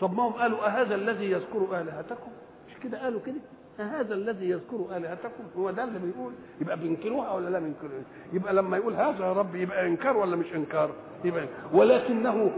طب 0.00 0.16
ما 0.16 0.22
هم 0.22 0.32
قالوا 0.32 0.66
أهذا 0.66 0.94
الذي 0.94 1.30
يذكر 1.30 1.80
آلهتكم؟ 1.80 2.30
مش 2.68 2.74
كده 2.82 3.02
قالوا 3.02 3.20
كده؟ 3.26 3.40
أهذا 3.80 4.14
الذي 4.14 4.50
يذكر 4.50 4.96
آلهتكم؟ 4.96 5.44
هو 5.56 5.70
ده 5.70 5.84
اللي 5.84 5.98
بيقول. 5.98 6.32
يبقى 6.60 6.78
بينكروها 6.78 7.32
ولا 7.32 7.48
لا 7.48 7.58
بينكروها 7.58 8.02
يبقى 8.32 8.54
لما 8.54 8.76
يقول 8.76 8.94
هذا 8.94 9.32
ربي 9.32 9.62
يبقى 9.62 9.86
إنكار 9.86 10.16
ولا 10.16 10.36
مش 10.36 10.54
إنكار؟ 10.54 10.90
يبقى 11.24 11.46
ولكنه 11.72 12.50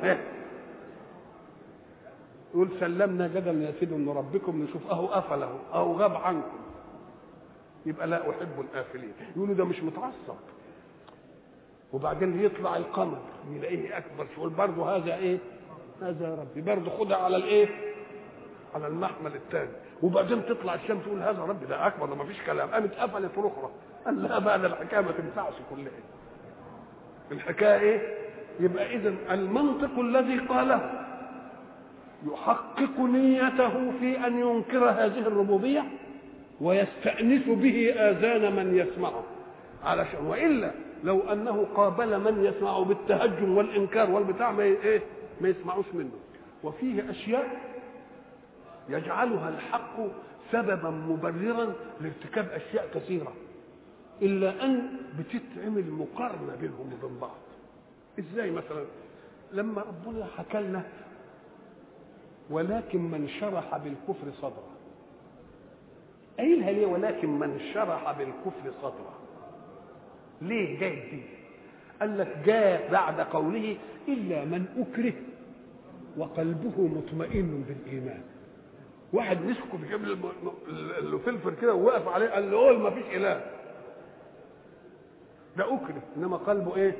يقول 2.54 2.68
سلمنا 2.80 3.28
جدل 3.28 3.62
يا 3.62 3.72
سيدي 3.80 3.94
من 3.94 4.08
ربكم 4.08 4.62
نشوف 4.62 4.86
اهو 4.90 5.06
قفله 5.06 5.58
اهو 5.72 5.92
غاب 5.92 6.16
عنكم. 6.16 6.58
يبقى 7.86 8.06
لا 8.06 8.30
أحب 8.30 8.60
الآفلين. 8.60 9.12
يقولوا 9.36 9.54
ده 9.54 9.64
مش 9.64 9.82
متعصب. 9.82 10.36
وبعدين 11.92 12.44
يطلع 12.44 12.76
القمر 12.76 13.18
يلاقيه 13.50 13.98
أكبر. 13.98 14.26
يقول 14.36 14.50
برضه 14.50 14.96
هذا 14.96 15.14
إيه؟ 15.14 15.38
هذا 16.02 16.34
ربي. 16.34 16.60
برضه 16.60 16.90
خدها 16.98 17.16
على 17.16 17.36
الإيه؟ 17.36 17.68
على 18.74 18.86
المحمل 18.86 19.34
الثاني 19.34 19.70
وبعدين 20.02 20.46
تطلع 20.46 20.74
الشمس 20.74 21.04
تقول 21.04 21.22
هذا 21.22 21.42
ربي 21.42 21.66
ده 21.66 21.86
أكبر 21.86 22.06
ده 22.06 22.14
ما 22.14 22.24
فيش 22.24 22.42
كلام. 22.46 22.70
قامت 22.70 22.94
قفلت 22.94 23.38
الأخرى. 23.38 23.70
قال 24.06 24.22
لا 24.22 24.38
بقى 24.38 24.60
ده 24.60 24.66
الحكاية 24.66 25.00
ما 25.00 25.12
تنفعش 25.12 25.54
كلها. 25.70 25.92
الحكاية 27.32 27.80
إيه؟ 27.80 28.16
يبقى 28.60 28.96
اذا 28.96 29.14
المنطق 29.30 29.98
الذي 29.98 30.38
قاله 30.38 31.01
يحقق 32.26 33.00
نيته 33.00 33.92
في 34.00 34.26
أن 34.26 34.40
ينكر 34.40 34.84
هذه 34.90 35.18
الربوبية 35.18 35.84
ويستانس 36.60 37.44
به 37.46 37.92
آذان 37.96 38.56
من 38.56 38.78
يسمعه. 38.78 39.24
علشان 39.84 40.26
وإلا 40.26 40.70
لو 41.04 41.20
أنه 41.20 41.66
قابل 41.74 42.20
من 42.20 42.44
يسمعه 42.44 42.84
بالتهجم 42.84 43.56
والإنكار 43.56 44.10
والبتاع 44.10 44.52
ما 44.52 44.62
إيه 44.62 45.02
ما 45.40 45.48
يسمعوش 45.48 45.86
منه. 45.94 46.10
وفيه 46.64 47.10
أشياء 47.10 47.60
يجعلها 48.88 49.48
الحق 49.48 49.96
سببا 50.52 50.90
مبررا 50.90 51.74
لارتكاب 52.00 52.48
أشياء 52.48 52.88
كثيرة. 52.94 53.32
إلا 54.22 54.64
أن 54.64 54.90
بتتعمل 55.18 55.90
مقارنة 55.90 56.56
بينهم 56.60 56.92
وبين 56.92 57.18
بعض. 57.20 57.38
إزاي 58.18 58.50
مثلا؟ 58.50 58.84
لما 59.52 59.82
ربنا 59.82 60.26
حكى 60.38 60.60
لنا 60.60 60.82
ولكن 62.52 63.00
من 63.10 63.28
شرح 63.40 63.76
بالكفر 63.76 64.32
صدره. 64.42 64.68
قايلها 66.38 66.70
ليه 66.72 66.86
ولكن 66.86 67.38
من 67.38 67.60
شرح 67.74 68.12
بالكفر 68.18 68.72
صدره؟ 68.82 69.18
ليه 70.42 70.80
جاي 70.80 70.94
دي؟ 71.10 71.22
قال 72.00 72.18
لك 72.18 72.36
جاء 72.46 72.92
بعد 72.92 73.20
قوله 73.20 73.76
إلا 74.08 74.44
من 74.44 74.66
أكره 74.78 75.12
وقلبه 76.16 76.80
مطمئن 76.86 77.64
بالإيمان. 77.68 78.22
واحد 79.12 79.38
مسكه 79.44 79.78
في 79.78 79.88
جبل 79.92 80.18
الفلفل 80.98 81.54
كده 81.60 81.74
ووقف 81.74 82.08
عليه 82.08 82.28
قال 82.28 82.50
له 82.50 82.56
قول 82.58 82.78
ما 82.80 82.90
فيش 82.90 83.04
إله. 83.16 83.44
ده 85.56 85.64
أكره 85.74 86.02
إنما 86.16 86.36
قلبه 86.36 86.76
إيه؟ 86.76 86.96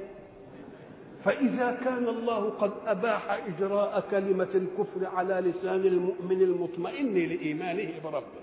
فإذا 1.24 1.78
كان 1.84 2.08
الله 2.08 2.50
قد 2.50 2.70
أباح 2.86 3.38
إجراء 3.46 4.04
كلمة 4.10 4.48
الكفر 4.54 5.16
على 5.16 5.34
لسان 5.34 5.80
المؤمن 5.80 6.42
المطمئن 6.42 7.14
لإيمانه 7.14 7.90
بربه 8.04 8.42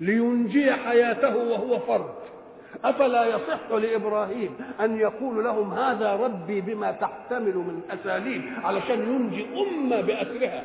لينجي 0.00 0.72
حياته 0.72 1.36
وهو 1.36 1.78
فرد 1.78 2.14
أفلا 2.84 3.24
يصح 3.24 3.70
لإبراهيم 3.70 4.56
أن 4.80 4.96
يقول 4.96 5.44
لهم 5.44 5.72
هذا 5.72 6.16
ربي 6.16 6.60
بما 6.60 6.92
تحتمل 6.92 7.56
من 7.56 7.82
أساليب 7.90 8.42
علشان 8.64 8.98
ينجي 9.00 9.46
أمة 9.60 10.00
بأسرها؟ 10.00 10.64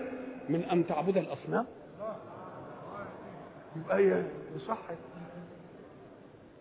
من 0.50 0.64
أن 0.64 0.88
تعبد 0.88 1.18
الأصنام؟ 1.18 1.66
يبقى 3.76 3.98
هي 3.98 4.24
صح 4.68 4.78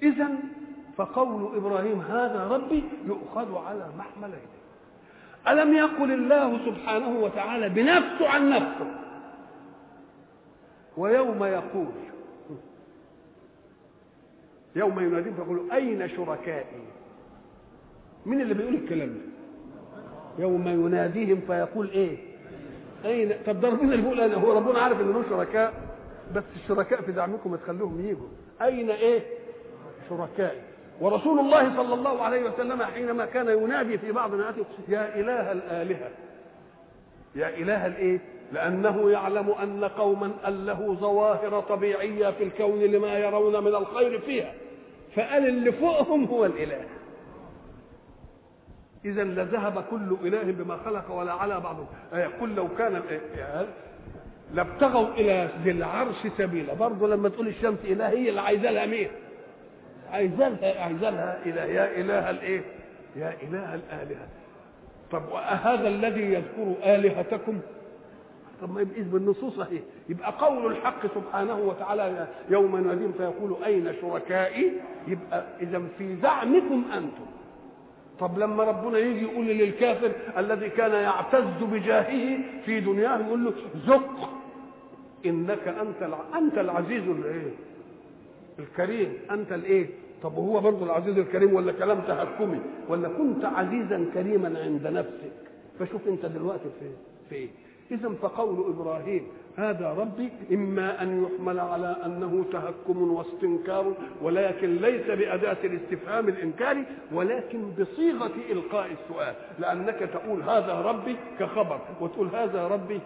إذا 0.02 0.28
فقول 0.96 1.56
إبراهيم 1.56 2.00
هذا 2.00 2.48
ربي 2.50 2.84
يؤخذ 3.06 3.56
على 3.56 3.88
محملين. 3.98 4.46
ألم 5.48 5.74
يقل 5.74 6.12
الله 6.12 6.58
سبحانه 6.66 7.18
وتعالى 7.20 7.68
بنفسه 7.68 8.28
عن 8.28 8.50
نفسه 8.50 8.94
ويوم 10.96 11.44
يقول 11.44 11.86
يوم 14.76 15.00
يناديهم 15.00 15.34
فيقول 15.34 15.70
أين 15.72 16.08
شركائي؟ 16.08 16.82
مين 18.26 18.40
اللي 18.40 18.54
بيقول 18.54 18.74
الكلام 18.74 19.08
ده؟ 19.08 19.20
يوم 20.44 20.68
يناديهم 20.68 21.40
فيقول 21.46 21.90
إيه؟ 21.90 22.16
أين؟ 23.04 23.32
طب 23.46 23.60
ده 23.60 23.68
ربنا 23.68 23.92
اللي 23.92 24.02
بيقول 24.02 24.20
أنا 24.20 24.34
هو 24.34 24.52
ربنا 24.52 24.78
عارف 24.78 25.00
إن 25.00 25.12
له 25.12 25.24
شركاء 25.30 25.72
بس 26.34 26.44
الشركاء 26.56 27.02
في 27.02 27.12
زعمكم 27.12 27.50
ما 27.50 27.56
تخلوهم 27.56 28.00
يجوا 28.00 28.28
أين 28.62 28.90
إيه؟ 28.90 29.22
شركائي. 30.08 30.60
ورسول 31.00 31.38
الله 31.38 31.76
صلى 31.76 31.94
الله 31.94 32.22
عليه 32.22 32.44
وسلم 32.44 32.82
حينما 32.82 33.26
كان 33.26 33.48
ينادي 33.48 33.98
في 33.98 34.12
بعض 34.12 34.34
نعاته 34.34 34.64
يا 34.88 35.20
إله 35.20 35.52
الآلهة. 35.52 36.10
يا 37.34 37.48
إله 37.48 37.86
الإيه؟ 37.86 38.18
لأنه 38.52 39.10
يعلم 39.10 39.50
أن 39.50 39.84
قوما 39.84 40.30
أن 40.48 40.66
له 40.66 40.96
ظواهر 41.00 41.60
طبيعية 41.60 42.30
في 42.30 42.44
الكون 42.44 42.80
لما 42.80 43.18
يرون 43.18 43.64
من 43.64 43.74
الخير 43.74 44.20
فيها. 44.20 44.52
فقال 45.16 45.48
اللي 45.48 45.72
فوقهم 45.72 46.24
هو 46.24 46.44
الإله. 46.44 46.84
إذا 49.04 49.24
لذهب 49.24 49.84
كل 49.90 50.16
إله 50.28 50.52
بما 50.52 50.76
خلق 50.76 51.10
ولا 51.10 51.32
على 51.32 51.60
بعضهم 51.60 51.86
قل 52.40 52.54
لو 52.54 52.68
كان 52.78 53.02
لابتغوا 54.54 55.08
إلى 55.08 55.48
ذي 55.64 55.70
العرش 55.70 56.26
سبيلا. 56.38 56.74
برضه 56.74 57.08
لما 57.08 57.28
تقول 57.28 57.48
الشمس 57.48 57.78
اله 57.84 58.08
هي 58.08 58.28
اللي 58.28 58.40
عايزه 58.40 58.70
لها 58.70 58.86
مين 58.86 59.08
عايزه 60.14 60.48
لها 61.10 61.38
إلى 61.46 61.74
يا 61.74 62.00
إله 62.00 62.30
الإيه؟ 62.30 62.60
يا 63.16 63.34
إله 63.42 63.74
الآلهة. 63.74 64.26
طب 65.10 65.22
وهذا 65.32 65.88
الذي 65.88 66.20
يذكر 66.34 66.74
آلهتكم؟ 66.84 67.58
طب 68.62 68.70
ما 68.74 68.80
يبقى 68.80 69.02
بالنصوص 69.02 69.58
اهي 69.58 69.78
يبقى 70.08 70.32
قول 70.38 70.72
الحق 70.72 71.06
سبحانه 71.14 71.58
وتعالى 71.58 72.26
يوم 72.50 72.76
يناديهم 72.76 73.12
فيقول 73.12 73.64
أين 73.64 73.94
شركائي؟ 74.00 74.72
يبقى 75.08 75.44
إذا 75.60 75.82
في 75.98 76.16
زعمكم 76.22 76.84
أنتم. 76.94 77.26
طب 78.20 78.38
لما 78.38 78.64
ربنا 78.64 78.98
يجي 78.98 79.22
يقول 79.22 79.46
للكافر 79.46 80.12
الذي 80.38 80.68
كان 80.68 80.92
يعتز 80.92 81.62
بجاهه 81.62 82.38
في 82.64 82.80
دنياه 82.80 83.18
يقول 83.18 83.44
له 83.44 83.52
ذق 83.86 84.30
إنك 85.26 85.68
أنت 85.68 86.14
أنت 86.34 86.58
العزيز 86.58 87.08
الإيه؟ 87.08 87.50
الكريم. 88.58 89.12
أنت 89.30 89.52
الإيه؟ 89.52 89.86
طب 90.24 90.36
وهو 90.38 90.60
برضه 90.60 90.84
العزيز 90.86 91.18
الكريم 91.18 91.54
ولا 91.54 91.72
كلام 91.72 92.00
تحكمي 92.00 92.60
ولا 92.88 93.08
كنت 93.08 93.44
عزيزا 93.44 94.06
كريما 94.14 94.60
عند 94.62 94.86
نفسك؟ 94.86 95.32
فشوف 95.78 96.08
أنت 96.08 96.26
دلوقتي 96.26 96.68
في 96.80 96.90
في 97.28 97.34
إيه؟ 97.34 97.48
اذا 97.90 98.08
فقول 98.22 98.72
إبراهيم 98.74 99.26
هذا 99.56 99.88
ربي 99.92 100.30
إما 100.52 101.02
أن 101.02 101.24
يحمل 101.24 101.60
على 101.60 101.96
أنه 102.04 102.44
تهكم 102.52 103.12
واستنكار 103.12 103.94
ولكن 104.22 104.76
ليس 104.76 105.06
بأداة 105.06 105.56
الاستفهام 105.64 106.28
الإنكاري 106.28 106.84
ولكن 107.12 107.70
بصيغة 107.70 108.30
إلقاء 108.50 108.90
السؤال. 108.92 109.34
لأنك 109.58 109.98
تقول 110.12 110.42
هذا 110.42 110.80
ربي 110.80 111.16
كخبر 111.38 111.80
وتقول 112.00 112.28
هذا 112.28 112.68
ربي 112.68 113.00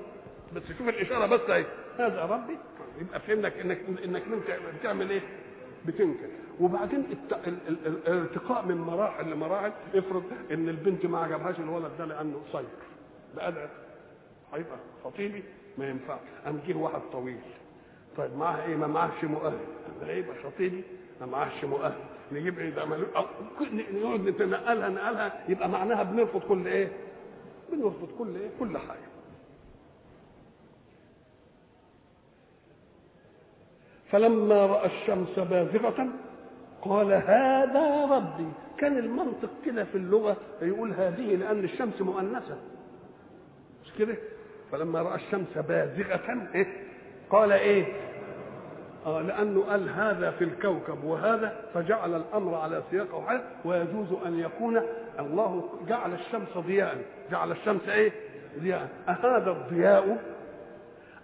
بس 0.57 0.62
شوف 0.78 0.88
الإشارة 0.88 1.26
بس 1.26 1.40
اهي 1.50 1.64
هذا 1.98 2.24
ربي 2.24 2.57
يبقى 3.00 3.20
فهمنك 3.20 3.52
انك 3.59 3.78
إنك 4.04 4.22
بتعمل 4.81 5.11
إيه؟ 5.11 5.20
بتنكر. 5.87 6.28
وبعدين 6.61 7.05
الارتقاء 7.68 8.66
من 8.66 8.77
مراحل 8.77 9.31
لمراحل. 9.31 9.73
افرض 9.94 10.23
إن 10.51 10.68
البنت 10.68 11.07
ما 11.07 11.18
عجبهاش 11.18 11.59
الولد 11.59 11.90
ده 11.99 12.05
لأنه 12.05 12.40
قصير. 12.49 12.68
بقى 13.37 13.53
ده 13.53 13.68
هيبقى 14.55 14.77
خطيبي 15.05 15.44
ما 15.79 15.88
ينفعش. 15.88 16.18
قام 16.44 16.61
جه 16.68 16.75
واحد 16.77 17.01
طويل. 17.12 17.40
طيب 18.16 18.37
معاه 18.37 18.66
إيه؟ 18.66 18.77
ما 18.77 18.87
معاهش 18.87 19.25
مؤهل. 19.25 19.59
هيبقى 20.03 20.35
خطيبي 20.44 20.85
ما 21.21 21.27
معاهش 21.27 21.64
مؤهل. 21.64 21.99
نجيب 22.33 22.59
إيه؟ 22.59 22.71
ده 22.71 22.85
نقعد 23.92 24.21
نتنقلها 24.21 24.88
نقلها. 24.88 25.44
يبقى 25.49 25.68
معناها 25.68 26.03
بنرفض 26.03 26.40
كل 26.40 26.66
إيه؟ 26.66 26.88
بنرفض 27.73 28.09
كل 28.18 28.37
إيه؟ 28.37 28.51
كل 28.59 28.79
حاجة. 28.79 29.09
فلما 34.11 34.66
رأى 34.66 34.87
الشمس 34.87 35.38
بازغة 35.38 36.09
قال 36.83 37.12
هذا 37.12 38.05
ربي. 38.11 38.49
كان 38.79 38.99
المنطق 38.99 39.51
كده 39.67 39.85
في 39.85 39.95
اللغة 39.95 40.37
يقول 40.62 40.93
هذه 40.93 41.35
لأن 41.37 41.64
الشمس 41.64 42.01
مؤنثة. 42.01 42.57
مش 43.85 43.93
كده؟ 43.99 44.14
فلما 44.73 45.03
رأى 45.03 45.14
الشمس 45.14 45.59
بازغة 45.59 46.49
إيه؟ 46.55 46.67
قال 47.31 47.53
إيه؟ 47.53 47.85
آه 49.07 49.23
لأنه 49.23 49.62
قال 49.62 49.88
هذا 49.88 50.31
في 50.31 50.45
الكوكب 50.45 51.05
وهذا 51.05 51.57
فجعل 51.75 52.14
الأمر 52.17 52.55
على 52.55 52.83
سياق 52.91 53.14
وحال 53.14 53.41
ويجوز 53.64 54.07
أن 54.27 54.38
يكون 54.38 54.81
الله 55.19 55.69
جعل 55.88 56.14
الشمس 56.14 56.59
ضياء. 56.59 56.97
جعل 57.31 57.53
الشمس 57.53 57.88
إيه؟ 57.88 58.12
ضياء. 58.59 58.88
أهذا 59.09 59.51
الضياء؟ 59.51 60.19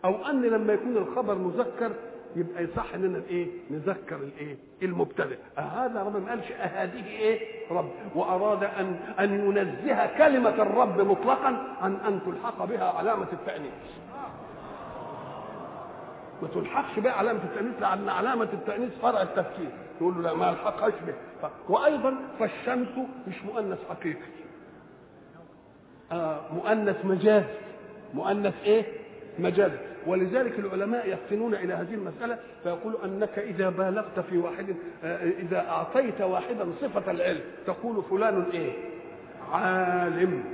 أو 0.05 0.27
أن 0.31 0.43
لما 0.43 0.73
يكون 0.73 0.97
الخبر 0.97 1.35
مذكر 1.35 1.90
يبقى 2.37 2.64
يصح 2.64 2.94
اننا 2.94 3.23
إيه 3.31 3.47
نذكر 3.70 4.16
الايه؟ 4.16 4.57
المبتدئ 4.83 5.38
هذا 5.57 6.03
رب 6.03 6.16
ما 6.23 6.31
قالش 6.31 6.53
هذه 6.53 7.07
إيه؟ 7.07 7.40
رب. 7.70 7.90
وأراد 8.14 8.64
ان 8.64 8.97
أن 9.20 9.35
ينزه 9.47 10.07
كلمة 10.18 10.49
الرب 10.62 11.01
مطلقا 11.01 11.77
عن 11.83 11.94
أن 11.97 12.20
تلحق 12.27 12.64
بها 12.64 12.85
علامة 12.85 13.27
التأنيث. 13.33 13.73
ما 16.42 16.49
تلحقش 16.49 16.99
بقى 16.99 17.18
علامة 17.18 17.40
التأنيث 17.44 17.81
لأن 17.81 18.09
علامة 18.09 18.49
التأنيث 18.53 18.90
فرع 19.03 19.23
التفكير. 19.23 19.70
يقول 20.01 20.14
له 20.14 20.20
لا 20.20 20.35
ما 20.35 20.51
ألحقهاش 20.51 20.92
به 21.07 21.14
وأيضا 21.68 22.14
فالشمس 22.38 22.88
مش 23.29 23.44
مؤنث 23.44 23.79
حقيقي. 23.88 24.35
آه 26.12 26.40
مؤنث 26.55 27.05
مجازي 27.05 27.47
مؤنث 28.14 28.55
إيه؟ 28.64 28.85
مجازي 29.38 29.79
ولذلك 30.07 30.59
العلماء 30.59 31.09
يفتنون 31.09 31.55
إلى 31.55 31.75
هذه 31.75 31.95
المسألة 31.95 32.38
فيقولوا 32.62 33.05
أنك 33.05 33.38
إذا 33.38 33.69
بالغت 33.71 34.21
في 34.31 34.38
واحد 34.38 34.77
آه، 35.05 35.31
إذا 35.38 35.69
أعطيت 35.69 36.21
واحدا 36.21 36.67
صفة 36.81 37.11
العلم 37.11 37.40
تقول 37.67 38.03
فلان 38.11 38.45
إيه؟ 38.53 38.73
عالم. 39.53 40.45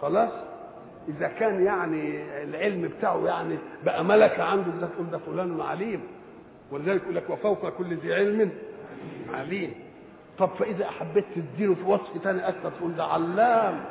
خلاص؟ 0.00 0.30
إذا 1.08 1.28
كان 1.28 1.64
يعني 1.64 2.22
العلم 2.42 2.90
بتاعه 2.98 3.26
يعني 3.26 3.58
بقى 3.84 4.04
ملكة 4.04 4.42
عنده 4.44 4.70
ده 4.80 4.86
تقول 4.86 5.10
ده 5.10 5.18
فلان 5.18 5.60
عليم. 5.60 6.00
ولذلك 6.70 7.02
يقول 7.02 7.14
لك 7.16 7.30
وفوق 7.30 7.68
كل 7.68 7.94
ذي 7.94 8.14
علم 8.14 8.50
عليم. 9.34 9.74
طب 10.38 10.48
فإذا 10.58 10.86
حبيت 10.90 11.24
تديله 11.34 11.74
في 11.74 11.82
وصف 11.82 12.18
ثاني 12.24 12.48
أكثر 12.48 12.70
تقول 12.78 12.96
ده 12.96 13.04
علام. 13.04 13.84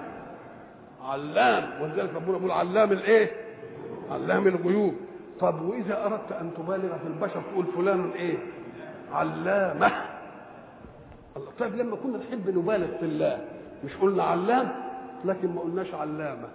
علام. 1.04 1.82
ولذلك 1.82 2.10
ربنا 2.16 2.38
بيقول 2.38 2.52
علام 2.52 2.92
الإيه؟ 2.92 3.32
علام 4.12 4.47
الغيوب 4.47 4.93
طب 5.39 5.62
وإذا 5.62 6.06
أردت 6.06 6.32
أن 6.32 6.52
تبالغ 6.58 6.97
في 6.97 7.08
البشر 7.08 7.41
تقول 7.52 7.65
فلان 7.65 8.12
إيه؟ 8.15 8.38
علامة. 9.13 9.91
الله 11.38 11.52
طيب 11.60 11.76
لما 11.76 11.95
كنا 11.95 12.17
نحب 12.17 12.50
نبالغ 12.58 12.97
في 12.97 13.06
الله 13.06 13.45
مش 13.86 13.95
قلنا 14.02 14.24
علام؟ 14.24 14.71
لكن 15.26 15.47
ما 15.56 15.62
قلناش 15.62 15.93
علامة. 15.93 16.47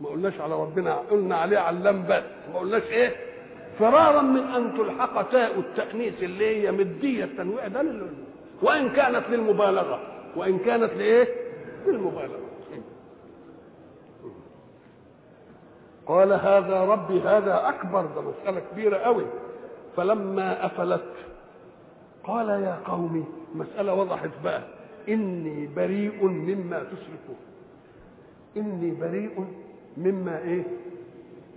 ما 0.00 0.08
قلناش 0.08 0.40
على 0.40 0.54
ربنا 0.54 0.94
قلنا 0.94 1.36
عليه 1.36 1.58
علام 1.58 2.02
بس. 2.08 2.22
ما 2.52 2.58
قلناش 2.58 2.82
إيه؟ 2.82 3.16
فرارا 3.78 4.22
من 4.22 4.40
أن 4.40 4.74
تلحق 4.76 5.30
تاء 5.30 5.58
التأنيث 5.58 6.22
اللي 6.22 6.56
هي 6.62 6.72
مدية 6.72 7.24
التنويع 7.24 7.68
ده 7.68 7.84
وإن 8.62 8.88
كانت 8.88 9.22
للمبالغة 9.30 10.00
وإن 10.36 10.58
كانت 10.58 10.92
لإيه؟ 10.92 11.28
للمبالغة. 11.86 12.45
قال 16.06 16.32
هذا 16.32 16.80
ربي 16.84 17.20
هذا 17.20 17.68
أكبر 17.68 18.06
ده 18.06 18.20
مسألة 18.20 18.62
كبيرة 18.72 18.96
قوي. 18.96 19.24
فلما 19.96 20.66
أفلت 20.66 21.04
قال 22.24 22.48
يا 22.48 22.78
قومي 22.86 23.24
مسألة 23.54 23.94
وضحت 23.94 24.30
بقى. 24.44 24.62
إني 25.08 25.68
بريء 25.76 26.24
مما 26.24 26.78
تشركون. 26.78 27.36
إني 28.56 28.90
بريء 28.90 29.46
مما 29.96 30.38
إيه؟ 30.38 30.62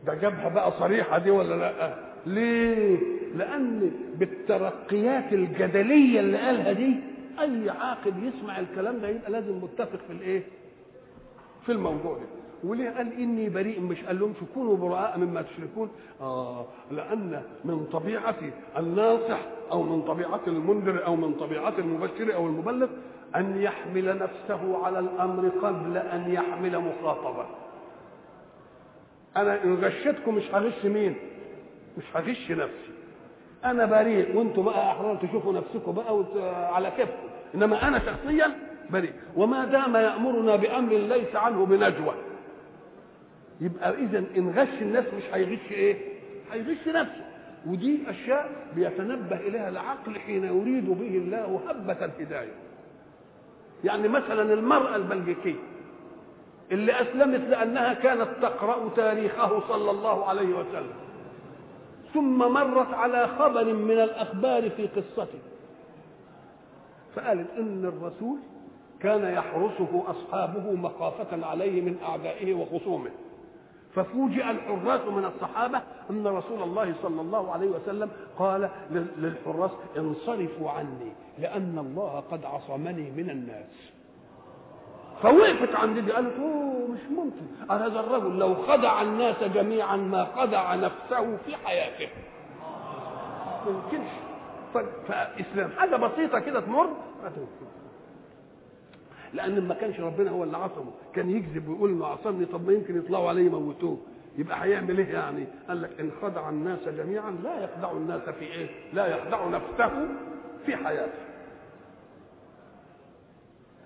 ده 0.05 0.13
جابها 0.13 0.49
بقى 0.49 0.71
صريحة 0.71 1.17
دي 1.17 1.31
ولا 1.31 1.55
لأ؟ 1.55 1.95
ليه؟ 2.25 2.97
لأن 3.35 3.91
بالترقيات 4.15 5.33
الجدلية 5.33 6.19
اللي 6.19 6.37
قالها 6.37 6.71
دي 6.73 6.95
أي 7.39 7.69
عاقل 7.69 8.13
يسمع 8.27 8.59
الكلام 8.59 8.99
ده 8.99 9.07
يبقى 9.07 9.31
لازم 9.31 9.57
متفق 9.63 9.99
في 10.07 10.13
الإيه؟ 10.13 10.43
في 11.65 11.71
الموضوع 11.71 12.13
ده. 12.13 12.38
وليه؟ 12.63 12.89
قال 12.89 13.13
إني 13.13 13.49
بريء 13.49 13.81
مش 13.81 14.03
قال 14.03 14.19
لهم 14.19 14.33
كونوا 14.53 14.77
براء 14.77 15.17
مما 15.17 15.41
تشركون. 15.41 15.89
آه 16.21 16.65
لأن 16.91 17.41
من 17.65 17.85
طبيعة 17.93 18.35
الناصح 18.77 19.39
أو 19.71 19.83
من 19.83 20.01
طبيعة 20.01 20.41
المنذر 20.47 21.05
أو 21.05 21.15
من 21.15 21.33
طبيعة 21.33 21.73
المبشر 21.79 22.35
أو 22.35 22.47
المبلغ 22.47 22.87
أن 23.35 23.61
يحمل 23.61 24.17
نفسه 24.17 24.85
على 24.85 24.99
الأمر 24.99 25.49
قبل 25.49 25.97
أن 25.97 26.31
يحمل 26.31 26.79
مخاطبة. 26.79 27.45
أنا 29.37 29.63
إن 29.63 29.75
غشتكم 29.83 30.35
مش 30.35 30.53
هغش 30.53 30.85
مين؟ 30.85 31.15
مش 31.97 32.03
هغش 32.15 32.51
نفسي. 32.51 32.91
أنا 33.65 33.85
بريء 33.85 34.37
وأنتم 34.37 34.63
بقى 34.63 34.91
أحرار 34.91 35.15
تشوفوا 35.15 35.53
نفسكم 35.53 35.91
بقى. 35.91 36.25
على 36.73 36.91
كيفكم. 36.91 37.27
إنما 37.55 37.87
أنا 37.87 37.99
شخصيا 37.99 38.55
بريء. 38.89 39.13
وما 39.35 39.65
دام 39.65 39.95
يأمرنا 39.95 40.55
بأمر 40.55 40.93
ليس 40.93 41.35
عنه 41.35 41.65
بنجوى. 41.65 42.13
يبقى 43.61 43.93
اذا 43.93 44.23
إن 44.37 44.49
غش 44.57 44.81
الناس 44.81 45.05
مش 45.17 45.23
هيغش 45.33 45.71
إيه؟ 45.71 45.97
هيغش 46.51 46.87
نفسه. 46.87 47.25
ودي 47.67 47.99
أشياء 48.09 48.49
بيتنبه 48.75 49.35
إليها 49.35 49.69
العقل 49.69 50.19
حين 50.19 50.43
يريد 50.43 50.89
به 50.89 51.17
الله 51.17 51.59
هبة 51.69 52.05
الهداية. 52.05 52.53
يعني 53.83 54.07
مثلا 54.07 54.53
المرأة 54.53 54.95
البلجيكية 54.95 55.55
اللي 56.71 57.01
أسلمت 57.01 57.49
لأنها 57.49 57.93
كانت 57.93 58.27
تقرأ 58.41 58.89
تاريخه 58.95 59.67
صلى 59.67 59.91
الله 59.91 60.25
عليه 60.25 60.47
وسلم 60.55 60.93
ثم 62.13 62.37
مرت 62.37 62.93
على 62.93 63.27
خبر 63.27 63.73
من 63.73 63.99
الأخبار 63.99 64.69
في 64.69 64.87
قصته. 64.87 65.39
فقالت 67.15 67.47
إن 67.57 67.85
الرسول 67.85 68.37
كان 68.99 69.33
يحرسه 69.33 70.03
أصحابه 70.07 70.71
مخافة 70.71 71.45
عليه 71.45 71.81
من 71.81 71.95
أعدائه 72.03 72.53
وخصومه. 72.53 73.09
ففوجئ 73.95 74.51
الحراس 74.51 75.01
من 75.01 75.25
الصحابة 75.25 75.81
أن 76.09 76.27
رسول 76.27 76.63
الله 76.63 76.93
صلى 77.03 77.21
الله 77.21 77.51
عليه 77.51 77.67
وسلم 77.69 78.09
قال 78.39 78.69
للحراس 79.17 79.71
انصرفوا 79.97 80.71
عني 80.71 81.11
لأن 81.39 81.77
الله 81.79 82.23
قد 82.31 82.45
عصمني 82.45 83.11
من 83.11 83.29
الناس. 83.29 83.91
فوقفت 85.23 85.75
عند 85.75 85.99
دي 85.99 86.11
قالت 86.11 86.39
أوه 86.39 86.87
مش 86.87 86.99
ممكن. 87.11 87.71
هذا 87.71 87.99
الرجل 87.99 88.39
لو 88.39 88.55
خدع 88.55 89.01
الناس 89.01 89.43
جميعا 89.43 89.95
ما 89.97 90.25
خدع 90.35 90.75
نفسه 90.75 91.37
في 91.45 91.55
حياته. 91.55 92.09
ما 93.65 93.71
يمكنش. 93.71 94.09
فإسلام 95.07 95.71
حاجة 95.77 95.95
بسيطة 95.95 96.39
كده 96.39 96.59
تمر؟ 96.59 96.87
ما 97.23 97.29
تمكن. 97.29 97.78
لأن 99.33 99.67
ما 99.67 99.73
كانش 99.73 99.99
ربنا 99.99 100.31
هو 100.31 100.43
اللي 100.43 100.57
عصمه. 100.57 100.91
كان 101.13 101.29
يكذب 101.29 101.67
ويقول 101.69 101.89
إنه 101.91 102.05
عصمني 102.05 102.45
طب 102.45 102.67
ما 102.67 102.73
يمكن 102.73 102.97
يطلعوا 102.97 103.29
عليه 103.29 103.45
يموتوه. 103.45 103.97
يبقى 104.37 104.63
هيعمل 104.63 104.97
إيه 104.97 105.13
يعني؟ 105.13 105.45
قال 105.67 105.81
لك 105.81 105.99
إن 105.99 106.11
خدع 106.21 106.49
الناس 106.49 106.79
جميعا 106.89 107.31
لا 107.43 107.63
يخدع 107.63 107.91
الناس 107.91 108.21
في 108.29 108.45
إيه؟ 108.45 108.67
لا 108.93 109.07
يخدع 109.07 109.47
نفسه 109.47 110.07
في 110.65 110.75
حياته. 110.75 111.19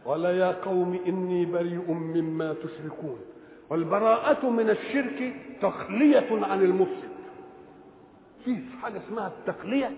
قال 0.06 0.26
يا 0.26 0.52
قوم 0.52 1.00
إني 1.08 1.46
بريء 1.46 1.92
مما 1.92 2.54
تشركون. 2.54 3.18
والبراءة 3.70 4.50
من 4.50 4.70
الشرك 4.70 5.34
تخلية 5.62 6.46
عن 6.46 6.62
المفسد. 6.62 7.10
في 8.46 8.58
حاجة 8.82 8.98
اسمها 9.08 9.28
التخلية؟ 9.28 9.92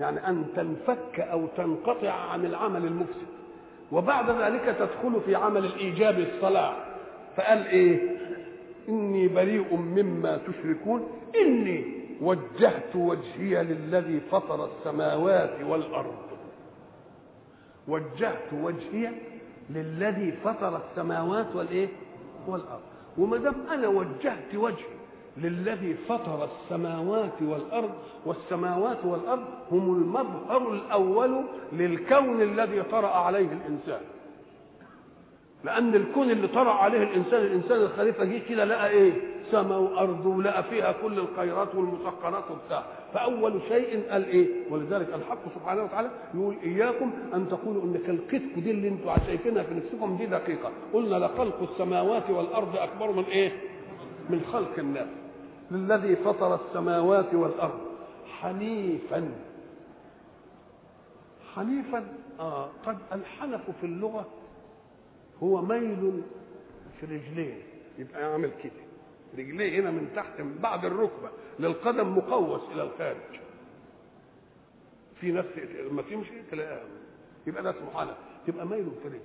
يعني 0.00 0.28
أن 0.28 0.46
تنفك 0.56 1.20
أو 1.20 1.46
تنقطع 1.56 2.12
عن 2.12 2.44
العمل 2.46 2.84
المفسد. 2.86 3.26
وبعد 3.92 4.30
ذلك 4.30 4.76
تدخل 4.78 5.20
في 5.26 5.34
عمل 5.34 5.64
الإيجاب 5.64 6.18
الصلاح 6.18 6.76
فقال 7.36 7.66
إيه؟ 7.66 8.16
إني 8.88 9.28
بريء 9.28 9.76
مما 9.76 10.36
تشركون. 10.46 11.08
إني 11.40 11.84
وجهت 12.20 12.96
وجهي 12.96 13.62
للذي 13.62 14.20
فطر 14.20 14.64
السماوات 14.64 15.64
والأرض. 15.64 16.14
وجهت 17.88 18.52
وجهي 18.52 19.10
للذي 19.70 20.32
فطر 20.32 20.76
السماوات 20.76 21.56
والإيه؟ 21.56 21.88
والأرض. 22.46 22.80
وما 23.18 23.36
دام 23.36 23.54
أنا 23.70 23.88
وجهت 23.88 24.54
وجهي 24.54 24.99
للذي 25.36 25.94
فطر 26.08 26.48
السماوات 26.48 27.42
والأرض 27.42 27.90
والسماوات 28.26 29.04
والأرض 29.04 29.44
هم 29.72 29.94
المظهر 29.96 30.72
الأول 30.72 31.44
للكون 31.72 32.42
الذي 32.42 32.82
طرأ 32.82 33.08
عليه 33.08 33.48
الإنسان. 33.52 34.00
لأن 35.64 35.94
الكون 35.94 36.30
اللي 36.30 36.48
طرأ 36.48 36.70
عليه 36.72 37.02
الإنسان 37.02 37.40
الإنسان 37.40 37.80
الخليفة 37.82 38.24
جه 38.24 38.38
كده 38.48 38.64
لقى 38.64 38.90
إيه؟ 38.90 39.12
سماء 39.50 39.78
وأرض 39.80 40.26
ولقى 40.26 40.62
فيها 40.62 40.92
كل 41.02 41.18
الخيرات 41.18 41.74
والمسخرات 41.74 42.44
وبتاع. 42.50 42.82
فأول 43.14 43.52
شيء 43.68 44.02
قال 44.10 44.24
إيه؟ 44.26 44.46
ولذلك 44.70 45.08
الحق 45.14 45.38
سبحانه 45.54 45.82
وتعالى 45.82 46.10
يقول 46.34 46.54
إياكم 46.64 47.10
أن 47.34 47.48
تقولوا 47.48 47.82
ان 47.82 47.98
كالقطك 48.06 48.58
دي 48.58 48.70
اللي 48.70 48.88
أنتم 48.88 49.10
شايفينها 49.26 49.62
في 49.62 49.74
نفسكم 49.74 50.16
دي 50.16 50.26
دقيقة. 50.26 50.70
قلنا 50.94 51.16
لخلق 51.26 51.62
السماوات 51.72 52.30
والأرض 52.30 52.76
أكبر 52.76 53.12
من 53.12 53.24
إيه؟ 53.24 53.52
من 54.30 54.44
خلق 54.52 54.78
الناس 54.78 55.08
للذي 55.70 56.16
فطر 56.16 56.54
السماوات 56.54 57.34
والأرض 57.34 57.80
حنيفا. 58.40 59.30
حنيفا 61.54 62.04
آه 62.40 62.70
قد 62.86 62.98
الحنف 63.12 63.70
في 63.80 63.86
اللغة 63.86 64.26
هو 65.42 65.62
ميل 65.62 66.22
في 67.00 67.06
رجلين 67.06 67.62
يبقى 67.98 68.20
يعمل 68.22 68.50
كده. 68.62 68.82
رجليه 69.38 69.80
هنا 69.80 69.90
من 69.90 70.08
تحت 70.16 70.40
من 70.40 70.58
بعد 70.62 70.84
الركبة 70.84 71.30
للقدم 71.58 72.18
مقوس 72.18 72.60
إلى 72.72 72.82
الخارج. 72.82 73.40
في 75.20 75.32
ناس 75.32 75.44
لما 75.90 76.02
تمشي 76.02 76.42
تلاقيها. 76.50 76.84
يبقى 77.46 77.62
ده 77.62 77.70
اسمه 77.70 77.90
حنف 78.00 78.16
يبقى 78.48 78.66
ميل 78.66 78.90
في 79.02 79.08
الرجل 79.08 79.20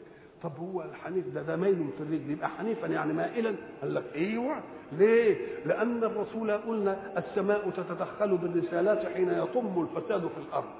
طب 0.45 0.57
هو 0.59 0.81
الحنيف 0.81 1.27
ده 1.27 1.41
ده 1.41 1.55
ميل 1.55 1.89
في 1.97 2.03
الرجل 2.03 2.31
يبقى 2.31 2.49
حنيفا 2.49 2.87
يعني 2.87 3.13
مائلا؟ 3.13 3.55
قال 3.81 3.95
لك 3.95 4.03
إيوه. 4.15 4.55
ليه؟ 4.91 5.37
لأن 5.65 6.03
الرسول 6.03 6.51
قلنا 6.51 6.97
السماء 7.17 7.69
تتدخل 7.69 8.37
بالرسالات 8.37 9.13
حين 9.13 9.29
يطم 9.33 9.87
الفساد 9.91 10.21
في 10.21 10.37
الأرض. 10.49 10.73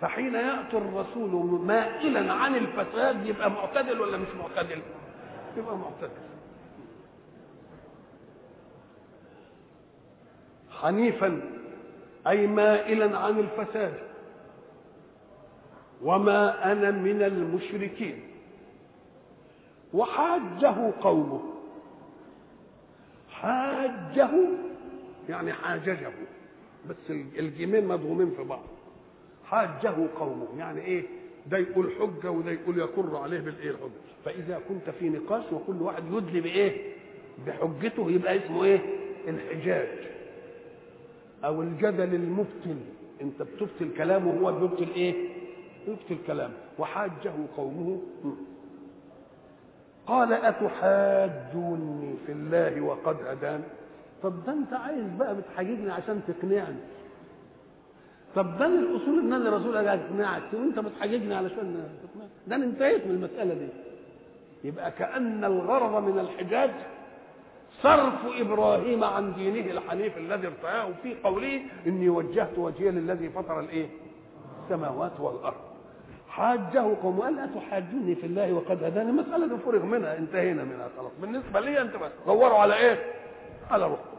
فحين 0.00 0.34
يأتي 0.34 0.78
الرسول 0.78 1.60
مائلا 1.60 2.32
عن 2.32 2.54
الفساد 2.54 3.26
يبقى 3.26 3.50
معتدل 3.50 4.00
ولا 4.00 4.18
مش 4.18 4.28
معتدل؟ 4.40 4.80
يبقى 5.56 5.76
معتدل. 5.76 6.20
حنيفا 10.70 11.40
أي 12.26 12.46
مائلا 12.46 13.18
عن 13.18 13.38
الفساد. 13.38 13.94
وما 16.02 16.72
أنا 16.72 16.90
من 16.90 17.22
المشركين. 17.22 18.29
وحاجه 19.94 20.92
قومه. 21.00 21.40
حاجة 23.30 24.28
يعني 25.28 25.52
حاججه 25.52 26.10
بس 26.88 27.10
الجيمين 27.10 27.88
مضغومين 27.88 28.30
في 28.36 28.44
بعض. 28.44 28.62
حاجة 29.44 29.94
قومه 30.18 30.46
يعني 30.58 30.80
إيه؟ 30.80 31.02
ده 31.46 31.58
يقول 31.58 31.92
حجة 32.00 32.30
وده 32.30 32.50
يقول 32.50 32.78
يقر 32.78 33.16
عليه 33.16 33.40
بالإيه 33.40 33.70
الحجة. 33.70 33.90
فإذا 34.24 34.60
كنت 34.68 34.90
في 34.90 35.08
نقاش 35.08 35.52
وكل 35.52 35.82
واحد 35.82 36.02
يدلي 36.12 36.40
بايه 36.40 36.92
بحجته 37.46 38.10
يبقى 38.10 38.36
اسمه 38.36 38.64
إيه؟ 38.64 38.80
الحجاج. 39.28 39.88
أو 41.44 41.62
الجدل 41.62 42.14
المبتل. 42.14 42.76
أنت 43.22 43.42
بتبطل 43.42 43.96
كلامه 43.98 44.42
وهو 44.42 44.58
بيبطل 44.60 44.88
إيه؟ 44.96 45.14
يبطل 45.88 46.16
كلامه. 46.26 46.54
وحاجه 46.78 47.32
قومه 47.56 48.00
قال 50.06 50.32
أتحاجوني 50.32 52.14
في 52.26 52.32
الله 52.32 52.80
وقد 52.80 53.16
هداني. 53.26 53.64
طب 54.22 54.44
ده 54.46 54.52
أنت 54.52 54.72
عايز 54.72 55.04
بقى 55.18 55.36
بتحاججني 55.36 55.92
عشان 55.92 56.20
تقنعني. 56.28 56.76
طب 58.34 58.58
ده 58.58 58.66
الاصول 58.66 59.18
إن 59.18 59.32
أنا 59.32 59.56
رسول 59.56 59.76
أجي 59.76 59.88
أقنعك 60.02 60.42
وأنت 60.54 60.78
بتحاججني 60.78 61.34
علشان 61.34 61.88
تقنعني. 62.02 62.30
ده 62.46 62.56
أنا 62.56 62.64
انتهيت 62.64 63.06
من 63.06 63.14
المسألة 63.14 63.54
دي. 63.54 63.68
يبقى 64.64 64.90
كأن 64.90 65.44
الغرض 65.44 66.02
من 66.04 66.18
الحجاج 66.18 66.70
صرف 67.82 68.14
إبراهيم 68.40 69.04
عن 69.04 69.34
دينه 69.34 69.70
الحنيف 69.70 70.18
الذي 70.18 70.46
ارتآه 70.46 70.88
في 71.02 71.14
قوله 71.24 71.60
إني 71.86 72.08
وجهت 72.08 72.58
وجهي 72.58 72.90
للذي 72.90 73.28
فطر 73.28 73.60
الإيه؟ 73.60 73.86
السماوات 74.64 75.20
والأرض. 75.20 75.69
حاجة 76.40 76.96
قوم 77.02 77.28
لا 77.36 77.46
تحاجوني 77.46 78.14
في 78.14 78.26
الله 78.26 78.52
وقد 78.52 78.84
هداني 78.84 79.12
دي 79.48 79.56
فرغ 79.58 79.84
منها 79.84 80.18
انتهينا 80.18 80.64
منها 80.64 80.88
خلاص 80.96 81.12
بالنسبة 81.20 81.60
لي 81.60 81.80
أنت 81.80 81.96
بس 81.96 82.10
دوروا 82.26 82.58
على 82.58 82.74
إيه؟ 82.74 83.12
على 83.70 83.84
روحكم. 83.86 84.16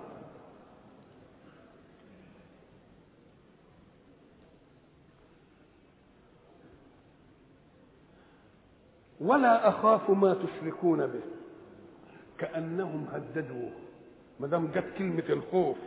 ولا 9.22 9.70
أخاف 9.70 10.10
ما 10.10 10.34
تشركون 10.34 11.08
به 11.08 11.22
كأنهم 12.38 13.08
هددوه 13.14 13.72
ما 14.40 14.48
دام 14.48 14.68
جت 14.68 14.86
كلمة 14.98 15.24
الخوف 15.30 15.78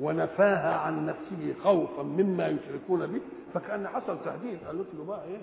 ونفاها 0.00 0.74
عن 0.74 1.06
نفسه 1.06 1.54
خوفا 1.64 2.02
مما 2.02 2.48
يشركون 2.48 3.06
به 3.06 3.20
فكأن 3.54 3.88
حصل 3.88 4.18
تهديد. 4.24 4.58
قالوا 4.66 4.84
له 4.98 5.04
بقى 5.04 5.24
إيه؟ 5.24 5.38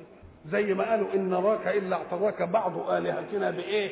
زي 0.52 0.74
ما 0.74 0.90
قالوا 0.90 1.14
إن 1.14 1.30
نراك 1.30 1.68
إلا 1.68 1.96
اعتراك 1.96 2.42
بعض 2.42 2.90
آلهتنا 2.90 3.52
بإيه؟ 3.52 3.92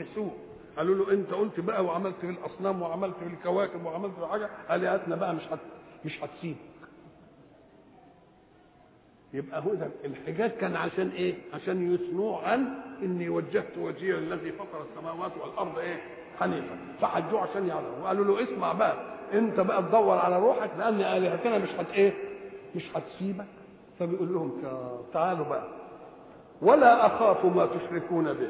بسوء. 0.00 0.32
قالوا 0.76 0.94
له 0.94 1.12
أنت 1.12 1.30
قلت 1.30 1.60
بقى 1.60 1.84
وعملت 1.84 2.14
في 2.20 2.26
الاصنام 2.30 2.82
وعملت 2.82 3.14
في 3.20 3.26
الكواكب 3.26 3.84
وعملت 3.84 4.12
في 4.20 4.26
حاجة 4.26 4.48
آلهتنا 4.70 5.16
بقى 5.16 5.34
مش 5.34 5.42
هت 5.52 5.58
مش 6.04 6.24
هتسيب. 6.24 6.56
يبقى 9.34 9.62
هو 9.64 9.74
ده 9.74 9.88
الحجاج 10.04 10.50
كان 10.50 10.76
عشان 10.76 11.08
إيه؟ 11.08 11.34
عشان 11.54 11.94
يثنوه 11.94 12.48
عن 12.48 12.68
إني 13.02 13.28
وجهت 13.28 13.78
وجهي 13.78 14.12
للذي 14.12 14.52
فطر 14.52 14.82
السماوات 14.90 15.32
والأرض 15.42 15.78
إيه؟ 15.78 15.96
حنيفا 16.40 16.76
فحجوه 17.00 17.40
عشان 17.40 17.68
يعلموا 17.68 17.98
وقالوا 18.02 18.24
له 18.24 18.42
اسمع 18.44 18.72
بقى 18.72 18.94
أنت 19.32 19.60
بقى 19.60 19.82
تدور 19.82 20.18
على 20.18 20.38
روحك 20.38 20.70
لأن 20.78 21.00
آلهتنا 21.00 21.58
مش 21.58 21.68
هت 21.78 21.90
إيه؟ 21.94 22.12
مش 22.76 22.84
هتسيبك 22.96 23.46
فبيقول 23.98 24.32
لهم 24.34 24.62
تعالوا 25.12 25.44
بقى 25.46 25.68
ولا 26.62 27.06
أخاف 27.06 27.44
ما 27.44 27.66
تشركون 27.66 28.32
به 28.32 28.48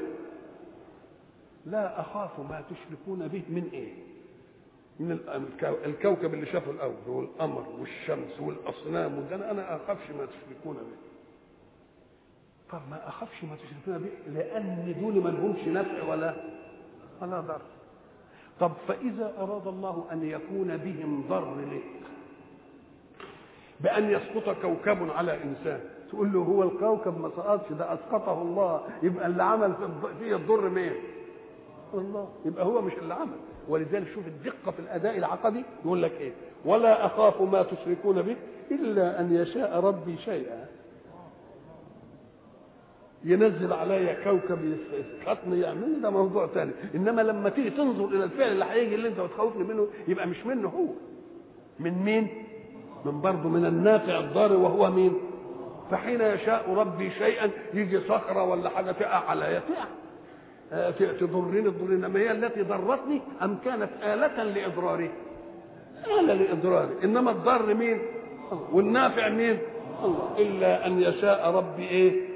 لا 1.67 2.01
أخاف 2.01 2.41
ما 2.41 2.63
تشركون 2.71 3.29
به 3.29 3.43
من 3.49 3.69
إيه؟ 3.73 3.93
من 5.01 5.19
الكوكب 5.87 6.35
اللي 6.35 6.47
شافه 6.47 6.71
الأول 6.71 6.95
والقمر 7.07 7.65
والشمس 7.79 8.41
والأصنام 8.41 9.19
وده 9.19 9.51
أنا 9.51 9.77
أخافش 9.77 10.11
ما 10.11 10.27
تشركون 10.27 10.75
به. 10.77 11.09
طب 12.71 12.81
ما 12.91 13.09
أخافش 13.09 13.45
ما 13.45 13.57
تشركون 13.57 13.99
به 13.99 14.33
لأن 14.33 14.95
دول 15.01 15.23
ما 15.25 15.29
لهمش 15.29 15.69
نفع 15.69 16.09
ولا 16.09 16.35
ولا 17.23 17.41
ضر. 17.41 17.61
طب 18.61 18.73
فإذا 18.89 19.35
أراد 19.39 19.67
الله 19.67 20.05
أن 20.13 20.23
يكون 20.25 20.77
بهم 20.77 21.25
ضر 21.29 21.55
لك 21.61 21.83
بأن 23.81 24.11
يسقط 24.11 24.57
كوكب 24.63 25.11
على 25.11 25.43
إنسان 25.45 25.81
تقول 26.11 26.33
له 26.33 26.41
هو 26.41 26.63
الكوكب 26.63 27.21
ما 27.21 27.29
سقطش 27.37 27.73
ده 27.73 27.95
أسقطه 27.95 28.43
الله 28.43 28.83
يبقى 29.03 29.27
اللي 29.27 29.43
عمل 29.43 29.75
فيه 30.21 30.37
الضر 30.37 30.69
مين؟ 30.69 30.93
الله 31.95 32.29
يبقى 32.45 32.65
هو 32.65 32.81
مش 32.83 32.93
اللي 32.93 33.15
عمل 33.15 33.37
ولذلك 33.69 34.07
شوف 34.15 34.27
الدقة 34.27 34.71
في 34.73 34.79
الأداء 34.79 35.19
العقدي 35.19 35.65
يقول 35.85 36.03
لك 36.03 36.13
إيه؟ 36.21 36.33
ولا 36.65 37.07
أخاف 37.07 37.43
ما 37.43 37.63
تشركون 37.63 38.23
به 38.23 38.37
إلا 38.71 39.21
أن 39.21 39.35
يشاء 39.35 39.81
ربي 39.81 40.17
شيئا. 40.25 40.67
ينزل 43.25 43.73
عليا 43.73 44.25
كوكب 44.25 44.59
يسقطني 44.93 45.61
يعمل 45.61 46.03
ده 46.03 46.11
موضوع 46.11 46.47
ثاني 46.47 46.71
إنما 46.95 47.23
لما 47.23 47.49
تيجي 47.51 47.71
تنظر 47.71 48.05
إلى 48.05 48.25
الفعل 48.25 48.53
اللي 48.53 48.65
هيجي 48.65 48.95
اللي 48.95 49.09
أنت 49.09 49.21
بتخوفني 49.21 49.65
منه 49.65 49.89
يبقى 50.09 50.27
مش 50.27 50.47
منه 50.47 50.69
هو. 50.69 50.87
من 51.81 51.93
مين؟ 52.05 52.29
من 53.05 53.21
برضه 53.21 53.49
من 53.49 53.67
النافع 53.67 54.19
الضار 54.19 54.53
وهو 54.53 54.91
مين؟ 54.91 55.13
فحين 55.91 56.21
يشاء 56.21 56.75
ربي 56.75 57.11
شيئا 57.11 57.51
يجي 57.75 58.01
صخرة 58.01 58.43
ولا 58.43 58.69
حاجة 58.71 58.93
تقع 58.93 59.31
عليا 59.31 59.59
تقع 59.61 59.85
تضرني 61.21 61.71
تضرني 61.71 61.95
انما 61.95 62.21
هي 62.21 62.31
التي 62.31 62.63
ضرتني 62.63 63.21
أم 63.43 63.59
كانت 63.65 63.91
آلة 64.03 64.43
لإضراري؟ 64.43 65.11
آلة 66.07 66.35
لإضراري. 66.35 66.95
إنما 67.05 67.31
الضر 67.31 67.75
مين؟ 67.75 67.99
والنافع 68.73 69.29
مين؟ 69.29 69.59
الله. 70.05 70.35
إلا 70.39 70.87
أن 70.87 71.03
يشاء 71.03 71.51
ربي 71.51 71.89
إيه؟ 71.89 72.29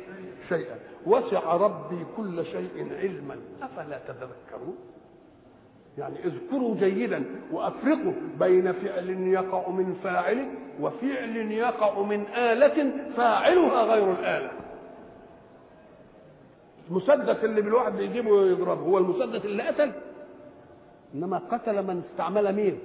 شيئا. 0.48 0.76
وسع 1.06 1.56
ربي 1.56 2.06
كل 2.16 2.44
شيء 2.44 2.88
علما. 3.00 3.36
أفلا 3.62 3.98
تتذكرون 3.98 4.76
يعني 5.98 6.16
اذكروا 6.24 6.76
جيدا 6.76 7.24
وأفرقوا 7.52 8.12
بين 8.40 8.72
فعل 8.72 9.10
يقع 9.10 9.68
من 9.68 9.94
فاعل 10.04 10.48
وفعل 10.80 11.36
يقع 11.36 12.02
من 12.02 12.24
آلة 12.36 12.92
فاعلها 13.16 13.82
غير 13.82 14.12
الآلة. 14.12 14.50
المسدس 16.92 17.44
اللي 17.44 17.60
بالواحد 17.62 17.96
بيجيبه 17.96 18.30
ويضربه 18.30 18.80
هو 18.80 18.98
المسدس 18.98 19.44
اللي 19.44 19.62
قتل؟ 19.62 19.92
إنما 21.14 21.38
قتل 21.38 21.82
من 21.86 22.02
استعمل 22.12 22.54
مين؟ 22.54 22.78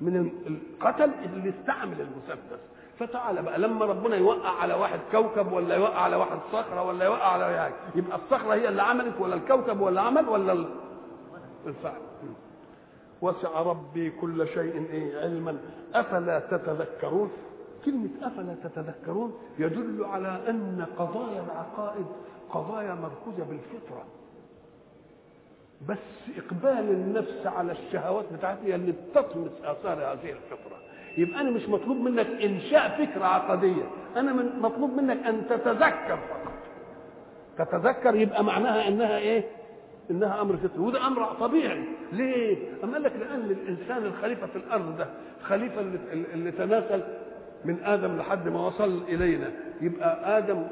من 0.00 0.30
القتل 0.46 1.10
اللي 1.24 1.48
استعمل 1.60 2.00
المسدس. 2.00 2.60
فتعالى 2.98 3.42
بقى 3.42 3.58
لما 3.58 3.84
ربنا 3.84 4.16
يوقع 4.16 4.48
على 4.50 4.74
واحد 4.74 4.98
كوكب 5.12 5.52
ولا 5.52 5.74
يوقع 5.76 5.98
على 6.00 6.16
واحد 6.16 6.38
صخرة 6.52 6.82
ولا 6.82 7.04
يوقع 7.04 7.32
على 7.32 7.44
يعني 7.44 7.74
يبقى 7.94 8.18
الصخرة 8.18 8.54
هي 8.54 8.68
اللي 8.68 8.82
عملت 8.82 9.14
ولا 9.20 9.34
الكوكب 9.34 9.80
ولا 9.80 10.00
عمل 10.00 10.28
ولا 10.28 10.64
الفعل 11.66 12.00
وسع 13.22 13.62
ربي 13.62 14.10
كل 14.10 14.48
شيء 14.48 14.86
إيه 14.90 15.20
علما. 15.20 15.56
أفلا 15.94 16.38
تتذكرون؟ 16.38 17.30
كلمة 17.84 18.08
أفلا 18.22 18.54
تتذكرون 18.64 19.34
يدل 19.58 20.04
على 20.04 20.40
أن 20.48 20.86
قضايا 20.98 21.42
العقائد 21.44 22.06
قضايا 22.52 22.94
مركوزة 22.94 23.44
بالفطرة. 23.44 24.04
بس 25.88 25.98
إقبال 26.38 26.90
النفس 26.90 27.46
على 27.46 27.72
الشهوات 27.72 28.24
بتاعتها 28.32 28.64
هي 28.64 28.74
اللي 28.74 28.92
بتطمس 28.92 29.50
آثار 29.64 29.98
هذه 29.98 30.30
الفطرة. 30.30 30.78
يبقى 31.18 31.40
أنا 31.40 31.50
مش 31.50 31.68
مطلوب 31.68 31.96
منك 31.96 32.26
إنشاء 32.26 32.88
فكرة 33.06 33.24
عقدية. 33.24 33.82
أنا 34.16 34.32
من 34.32 34.60
مطلوب 34.60 34.90
منك 34.90 35.26
أن 35.26 35.46
تتذكر 35.48 36.16
فقط. 36.28 36.52
تتذكر 37.58 38.14
يبقى 38.14 38.44
معناها 38.44 38.88
إنها 38.88 39.18
إيه؟ 39.18 39.44
إنها 40.10 40.40
أمر 40.40 40.56
فطري. 40.56 40.78
وده 40.80 41.06
أمر 41.06 41.24
طبيعي. 41.24 41.84
ليه؟ 42.12 42.56
أما 42.84 42.92
قال 42.92 43.02
لك 43.02 43.12
لأن 43.16 43.40
الإنسان 43.50 44.04
الخليفة 44.04 44.46
في 44.46 44.56
الأرض 44.56 44.96
ده 44.98 45.06
خليفه 45.42 45.80
اللي, 45.80 45.98
اللي 46.34 46.50
تناسل 46.52 47.02
من 47.64 47.84
آدم 47.84 48.16
لحد 48.18 48.48
ما 48.48 48.66
وصل 48.66 49.02
إلينا. 49.08 49.50
يبقى 49.80 50.38
آدم 50.38 50.62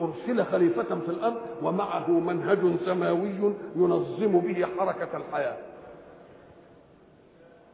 أرسل 0.00 0.44
خليفة 0.44 0.82
في 1.00 1.08
الأرض 1.08 1.40
ومعه 1.62 2.10
منهج 2.10 2.58
سماوي 2.86 3.54
ينظم 3.76 4.38
به 4.40 4.66
حركة 4.78 5.16
الحياة. 5.16 5.56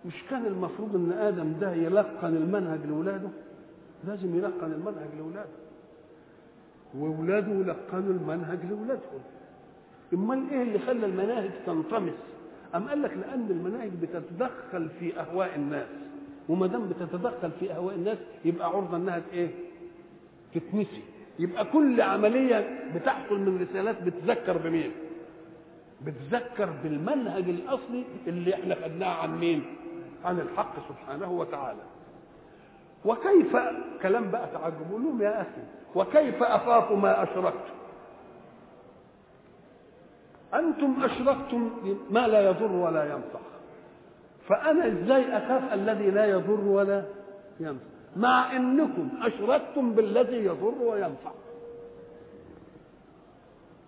مش 0.07 0.15
كان 0.31 0.47
المفروض 0.47 0.95
إن 0.97 1.13
آدم 1.13 1.53
ده 1.61 1.73
يلقن 1.75 2.37
المنهج 2.37 2.87
لاولاده 2.87 3.29
لازم 4.05 4.39
يلقن 4.39 4.73
المنهج 4.73 5.09
لاولاده 5.17 5.49
واولاده 6.95 7.53
يلقنوا 7.53 8.13
المنهج 8.13 8.59
لاولادهم 8.65 9.21
أمال 10.13 10.51
إيه 10.51 10.63
اللي 10.63 10.79
خلى 10.79 11.07
المناهج 11.07 11.51
تنطمس؟ 11.67 12.13
أم 12.75 12.89
قال 12.89 13.03
لك 13.03 13.11
لأن 13.17 13.47
المناهج 13.51 13.91
بتتدخل 14.03 14.89
في 15.01 15.21
أهواء 15.21 15.55
الناس 15.57 15.87
وما 16.49 16.67
دام 16.67 16.89
بتتدخل 16.89 17.51
في 17.61 17.73
أهواء 17.73 17.95
الناس 17.95 18.19
يبقى 18.45 18.69
عرضة 18.69 18.97
إنها 18.97 19.23
إيه؟ 19.33 19.51
تتنسي 20.55 21.03
يبقى 21.39 21.65
كل 21.65 22.01
عملية 22.01 22.91
بتحصل 22.95 23.39
من 23.41 23.67
رسالات 23.71 24.03
بتذكر 24.03 24.57
بمين؟ 24.57 24.93
بتذكر 26.03 26.71
بالمنهج 26.83 27.49
الأصلي 27.49 28.05
اللي 28.27 28.55
إحنا 28.55 28.75
خدناه 28.75 29.15
عن 29.23 29.39
مين؟ 29.39 29.77
عن 30.25 30.41
الحق 30.41 30.75
سبحانه 30.89 31.31
وتعالى. 31.33 31.81
وكيف 33.05 33.57
كلام 34.03 34.31
بقى 34.31 34.49
تعجب؟ 34.53 34.91
لهم 34.93 35.23
يا 35.23 35.41
أخي 35.43 35.63
وكيف 35.95 36.43
أخاف 36.43 36.93
ما 36.93 37.23
اشركتم 37.23 37.75
أنتم 40.55 41.03
أشركتم 41.05 41.71
ما 42.11 42.29
لا 42.29 42.41
يضر 42.51 42.73
ولا 42.73 43.05
ينفع. 43.05 43.41
فأنا 44.49 44.87
إزاي 44.87 45.37
أخاف 45.37 45.75
الذي 45.75 46.11
لا 46.11 46.25
يضر 46.27 46.61
ولا 46.61 47.05
ينفع؟ 47.61 47.98
مع 48.19 48.57
أنكم 48.57 49.09
أشركتم 49.23 49.93
بالذي 49.93 50.37
يضر 50.37 50.75
وينفع. 50.83 51.31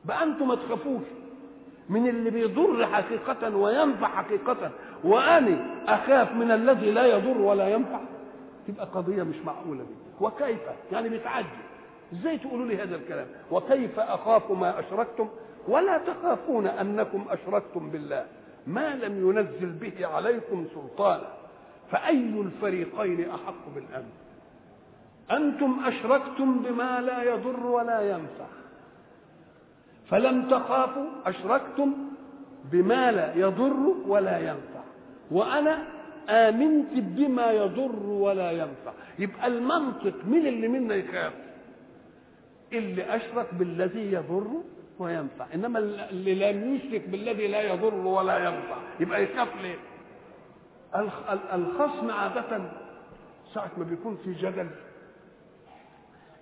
بقى 0.04 0.22
أنتم 0.24 0.48
ما 0.48 0.54
تخافوش 0.54 1.02
من 1.88 2.08
اللي 2.08 2.30
بيضر 2.30 2.86
حقيقة 2.86 3.56
وينفع 3.56 4.08
حقيقة 4.08 4.70
وأنا 5.04 5.66
أخاف 5.88 6.32
من 6.32 6.50
الذي 6.50 6.90
لا 6.90 7.06
يضر 7.06 7.38
ولا 7.40 7.68
ينفع؟ 7.68 8.00
تبقى 8.68 8.86
قضية 8.86 9.22
مش 9.22 9.36
معقولة 9.46 9.82
دي. 9.82 9.94
وكيف؟ 10.24 10.58
يعني 10.92 11.08
بيتعجب 11.08 11.46
إزاي 12.12 12.38
تقولوا 12.38 12.66
لي 12.66 12.82
هذا 12.82 12.96
الكلام؟ 12.96 13.26
وكيف 13.50 14.00
أخاف 14.00 14.50
ما 14.52 14.80
أشركتم؟ 14.80 15.28
ولا 15.68 15.98
تخافون 15.98 16.66
أنكم 16.66 17.24
أشركتم 17.30 17.90
بالله. 17.90 18.26
ما 18.66 18.94
لم 18.94 19.28
ينزل 19.30 19.72
به 19.72 20.06
عليكم 20.06 20.66
سلطانا. 20.74 21.28
فأي 21.90 22.40
الفريقين 22.40 23.30
أحق 23.30 23.74
بالأمن؟ 23.74 24.12
أنتم 25.30 25.80
أشركتم 25.84 26.62
بما 26.62 27.00
لا 27.00 27.22
يضر 27.22 27.66
ولا 27.66 28.10
ينفع. 28.10 28.46
فلم 30.10 30.48
تخافوا 30.48 31.06
أشركتم 31.26 31.94
بما 32.72 33.12
لا 33.12 33.34
يضر 33.34 33.94
ولا 34.06 34.38
ينفع. 34.38 34.80
وأنا 35.30 35.86
آمنت 36.28 36.92
بما 36.94 37.50
يضر 37.50 38.06
ولا 38.06 38.50
ينفع. 38.50 38.92
يبقى 39.18 39.46
المنطق 39.46 40.14
من 40.24 40.46
اللي 40.46 40.68
منا 40.68 40.94
يخاف؟ 40.94 41.32
اللي 42.72 43.16
أشرك 43.16 43.54
بالذي 43.54 44.12
يضر 44.12 44.46
وينفع. 44.98 45.46
إنما 45.54 45.78
اللي 45.78 46.52
لم 46.52 46.74
يشرك 46.74 47.08
بالذي 47.08 47.46
لا 47.46 47.62
يضر 47.72 47.94
ولا 47.94 48.38
ينفع. 48.38 48.76
يبقى 49.00 49.24
يخاف 49.24 49.48
ليه؟ 49.62 49.76
الخصم 51.54 52.10
عادة 52.10 52.70
ساعة 53.54 53.70
ما 53.78 53.84
بيكون 53.84 54.18
في 54.24 54.32
جدل 54.32 54.68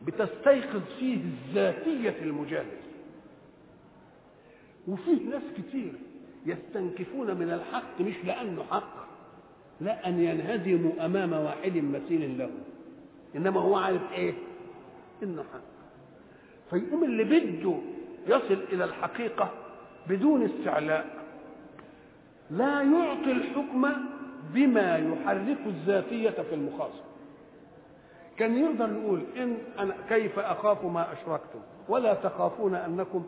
بتستيقظ 0.03 0.83
فيه 0.99 1.19
ذاتية 1.55 2.23
المجادل 2.23 2.79
وفيه 4.89 5.31
ناس 5.31 5.43
كتير 5.59 5.93
يستنكفون 6.47 7.35
من 7.37 7.51
الحق 7.51 8.01
مش 8.01 8.15
لأنه 8.25 8.65
حق 8.71 9.09
لا 9.81 10.09
أن 10.09 10.21
ينهزموا 10.21 11.05
أمام 11.07 11.33
واحد 11.33 11.77
مثيل 11.77 12.39
له. 12.39 12.51
إنما 13.37 13.61
هو 13.61 13.77
عارف 13.77 14.13
إيه؟ 14.13 14.35
إنه 15.23 15.43
حق. 15.43 15.61
فيقوم 16.71 17.05
اللي 17.05 17.25
بده 17.25 17.79
يصل 18.27 18.63
إلى 18.73 18.85
الحقيقة 18.85 19.51
بدون 20.09 20.43
استعلاء. 20.43 21.25
لا 22.51 22.83
يعطي 22.83 23.33
الحكم 23.33 23.87
بما 24.55 24.97
يحرك 24.97 25.59
الذاتية 25.67 26.31
في 26.31 26.55
المخاصم 26.55 27.05
كان 28.37 28.57
يقدر 28.57 28.93
يقول 28.93 29.25
إن 29.37 29.57
أنا 29.79 29.95
كيف 30.09 30.39
أخاف 30.39 30.85
ما 30.85 31.13
أشركتم؟ 31.13 31.59
ولا 31.89 32.15
تخافون 32.15 32.75
أنكم 32.75 33.25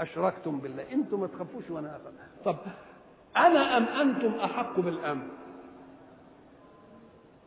أشركتم 0.00 0.58
بالله. 0.58 0.92
أنتم 0.92 1.20
ما 1.20 1.26
تخافوش 1.26 1.70
وأنا 1.70 1.96
أخاف. 1.96 2.12
طب 2.44 2.56
أنا 3.36 3.76
أم 3.76 3.84
أنتم 3.84 4.34
أحق 4.34 4.80
بالأمن؟ 4.80 5.28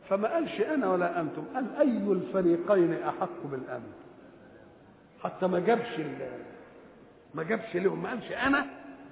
فما 0.08 0.28
قالش 0.34 0.60
أنا 0.60 0.92
ولا 0.92 1.20
أنتم 1.20 1.42
قال 1.54 1.76
أي 1.76 2.12
الفريقين 2.12 2.92
أحق 2.92 3.42
بالأمن؟ 3.44 3.92
حتى 5.24 5.46
ما 5.46 5.58
جابش 5.58 6.00
ما 7.34 7.42
جابش 7.42 7.76
لهم 7.76 8.02
ما 8.02 8.08
قالش 8.08 8.32
أنا 8.32 8.66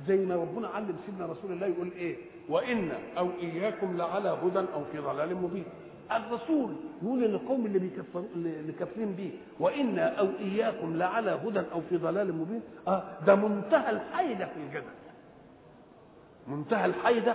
زي 0.07 0.17
ما 0.27 0.35
ربنا 0.37 0.69
علم 0.69 0.97
سيدنا 1.07 1.27
رسول 1.27 1.53
الله 1.53 1.67
يقول 1.67 1.91
إيه؟ 1.97 2.17
وإن 2.49 2.91
أو 3.19 3.29
إياكم 3.43 3.97
لعلى 3.97 4.29
هدى 4.29 4.59
أو 4.75 4.85
في 4.93 4.99
ضلال 4.99 5.35
مبين. 5.37 5.65
الرسول 6.13 6.73
يقول 7.03 7.21
للقوم 7.21 7.67
اللي 7.67 7.79
بيكفروا 7.79 8.25
اللي 8.35 8.73
كافرين 8.73 9.13
بيه 9.13 9.31
وإن 9.61 9.99
أو 9.99 10.29
إياكم 10.41 10.97
لعلى 10.97 11.31
هدى 11.31 11.63
أو 11.73 11.81
في 11.89 11.97
ضلال 11.97 12.35
مبين. 12.35 12.61
آه 12.89 13.03
ده 13.27 13.35
منتهى 13.35 13.91
الحيدة 13.91 14.47
في 14.47 14.57
الجدل. 14.57 14.93
منتهى 16.49 16.85
الحيدة 16.85 17.35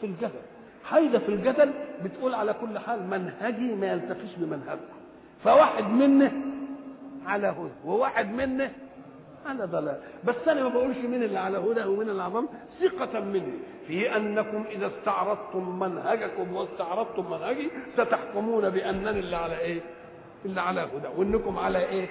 في 0.00 0.06
الجدل. 0.06 0.40
حيدة 0.84 1.18
في 1.18 1.28
الجدل 1.28 1.70
بتقول 2.04 2.34
على 2.34 2.52
كل 2.52 2.78
حال 2.78 3.06
منهجي 3.06 3.74
ما 3.74 3.92
يلتقيش 3.92 4.30
بمنهجكم. 4.36 5.00
فواحد 5.44 5.84
منه 5.84 6.32
على 7.26 7.46
هدى 7.46 7.70
وواحد 7.84 8.32
منه 8.32 8.70
على 9.50 9.64
ضلال. 9.64 9.98
بس 10.24 10.48
أنا 10.48 10.62
ما 10.62 10.68
بقولش 10.68 10.96
مين 10.96 11.22
اللي 11.22 11.38
على 11.38 11.58
هدى 11.58 11.84
ومين 11.84 12.08
اللي 12.10 12.22
على 12.22 12.32
ضلال 12.32 12.48
ثقة 12.80 13.20
مني 13.20 13.52
في 13.86 14.16
أنكم 14.16 14.64
إذا 14.70 14.86
استعرضتم 14.86 15.78
منهجكم 15.78 16.56
واستعرضتم 16.56 17.30
منهجي 17.30 17.70
ستحكمون 17.96 18.70
بأنني 18.70 19.18
اللي 19.18 19.36
على 19.36 19.58
إيه؟ 19.58 19.80
اللي 20.44 20.60
على 20.60 20.80
هدى. 20.80 21.08
وأنكم 21.16 21.58
على 21.58 21.78
إيه؟ 21.88 22.08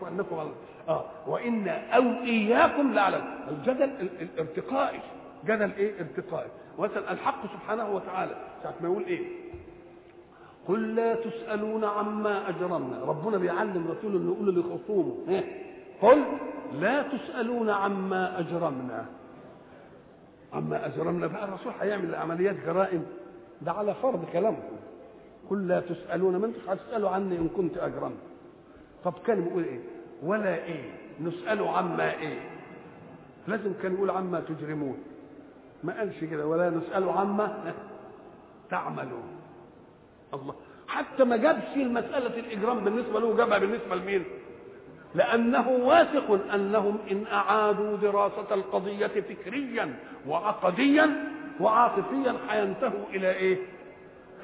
وأنكم 0.00 0.38
على 0.38 0.48
آه. 0.88 1.04
وإن 1.26 1.68
أو 1.68 2.02
إياكم 2.24 2.92
لعلى 2.94 3.22
الجدل 3.50 3.90
الارتقائي. 4.20 5.00
جدل 5.44 5.70
إيه؟ 5.78 5.92
ارتقائي. 6.00 6.48
مثلا 6.78 7.12
الحق 7.12 7.42
سبحانه 7.52 7.94
وتعالى. 7.94 8.36
ساعة 8.62 8.74
ما 8.80 8.88
يقول 8.88 9.04
إيه؟ 9.04 9.20
قل 10.68 10.94
لا 10.94 11.14
تسألون 11.14 11.84
عما 11.84 12.48
أجرمنا. 12.48 13.04
ربنا 13.04 13.38
بيعلم 13.38 13.88
رسوله 13.98 14.16
إنه 14.16 14.32
يقول 14.32 14.58
لخصومه 14.60 15.42
قل 16.02 16.22
لا 16.80 17.02
تسألون 17.02 17.70
عما 17.70 18.38
أجرمنا. 18.40 19.06
عما 20.52 20.86
أجرمنا 20.86 21.26
بقى 21.26 21.44
الرسول 21.44 21.72
هيعمل 21.80 22.14
عمليات 22.14 22.56
جرائم. 22.66 23.06
ده 23.62 23.72
على 23.72 23.94
فرض 23.94 24.24
كلامكم. 24.32 24.76
قل 25.50 25.68
لا 25.68 25.80
تسألون 25.80 26.36
ما 26.36 26.52
هتسألوا 26.68 27.10
عني 27.10 27.36
إن 27.38 27.48
كنت 27.56 27.78
أجرمت. 27.78 28.18
طب 29.04 29.14
كان 29.26 29.44
بيقول 29.44 29.64
إيه؟ 29.64 29.80
ولا 30.22 30.54
إيه؟ 30.54 30.90
نسأل 31.20 31.68
عما 31.68 32.10
إيه؟ 32.12 32.38
لازم 33.48 33.72
كان 33.82 33.94
يقول 33.94 34.10
عما 34.10 34.40
تجرمون. 34.40 34.98
ما 35.84 35.98
قالش 35.98 36.24
كده 36.24 36.46
ولا 36.46 36.70
نسأل 36.70 37.08
عما 37.08 37.74
تعملون. 38.70 39.22
الله 40.34 40.54
حتى 40.88 41.24
ما 41.24 41.36
جابش 41.36 41.76
المسألة 41.76 42.38
الإجرام 42.38 42.84
بالنسبة 42.84 43.20
له 43.20 43.36
جابها 43.36 43.58
بالنسبة 43.58 43.96
لمين؟ 43.96 44.24
لأنه 45.14 45.68
واثق 45.70 46.54
أنهم 46.54 46.98
إن 47.10 47.26
أعادوا 47.32 47.96
دراسة 47.96 48.54
القضية 48.54 49.06
فكريا 49.06 49.94
وعقديا 50.28 51.10
وعاطفيا 51.60 52.34
حينتهوا 52.48 53.06
إلى 53.10 53.30
إيه؟ 53.30 53.58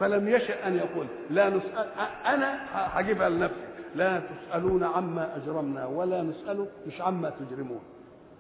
فلم 0.01 0.29
يشأ 0.29 0.67
أن 0.69 0.77
يقول 0.77 1.07
لا 1.31 1.51
نسأل 1.51 1.89
أنا 2.27 2.61
هجيبها 2.73 3.29
لنفسي 3.29 3.69
لا 3.95 4.21
تسألون 4.21 4.85
عما 4.85 5.37
أجرمنا 5.37 5.87
ولا 5.87 6.23
نسأل 6.23 6.67
مش 6.87 7.01
عما 7.01 7.31
تجرمون 7.31 7.81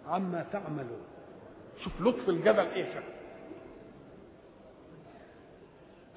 عما 0.09 0.45
تعملون 0.53 1.03
شوف 1.85 2.01
لطف 2.01 2.29
الجبل 2.29 2.61
إيه 2.74 2.85
شكل 2.91 3.03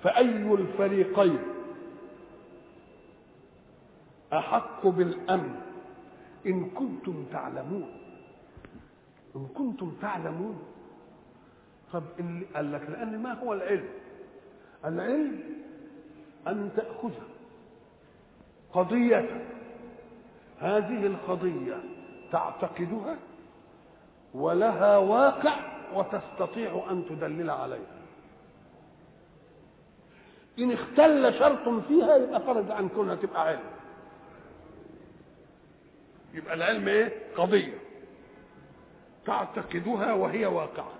فأي 0.04 0.54
الفريقين 0.54 1.40
أحق 4.34 4.88
بالأمن 4.88 5.56
إن 6.46 6.70
كنتم 6.70 7.26
تعلمون. 7.32 7.90
إن 9.36 9.48
كنتم 9.58 9.92
تعلمون. 10.02 10.64
طب 11.94 12.04
قال 12.56 12.72
لك 12.72 12.90
لأن 12.90 13.20
ما 13.20 13.34
هو 13.34 13.54
العلم؟ 13.54 13.90
العلم 14.86 15.40
أن 16.48 16.70
تأخذ 16.76 17.12
قضية. 18.74 19.48
هذه 20.60 21.06
القضية 21.06 21.84
تعتقدها 22.32 23.18
ولها 24.34 24.98
واقع 24.98 25.56
وتستطيع 25.94 26.86
أن 26.92 27.06
تدلل 27.10 27.50
عليها. 27.50 28.02
إن 30.60 30.72
اختل 30.72 31.34
شرط 31.40 31.70
فيها 31.88 32.16
يبقى 32.18 32.40
خرج 32.40 32.72
عن 32.72 32.90
كونها 32.90 33.16
تبقى 33.16 33.48
علم. 33.48 33.64
يبقى 36.34 36.54
العلم 36.54 36.88
إيه؟ 36.88 37.12
قضية. 37.38 37.74
تعتقدها 39.26 40.14
وهي 40.14 40.46
واقعة. 40.46 40.92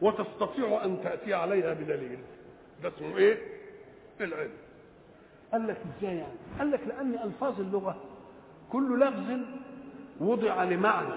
وتستطيع 0.00 0.84
أن 0.84 1.00
تأتي 1.04 1.34
عليها 1.34 1.74
بدليل. 1.74 2.18
ده 2.82 2.88
اسمه 2.88 3.16
إيه؟ 3.16 3.38
العلم. 4.20 4.52
قال 5.52 5.66
لك 5.66 5.76
إزاي 5.98 6.16
يعني؟ 6.16 6.32
قال 6.58 6.70
لك 6.70 6.80
لأن 6.86 7.14
ألفاظ 7.14 7.60
اللغة 7.60 7.96
كل 8.72 9.00
لفظ 9.00 9.40
وضع 10.20 10.62
لمعنى. 10.64 11.14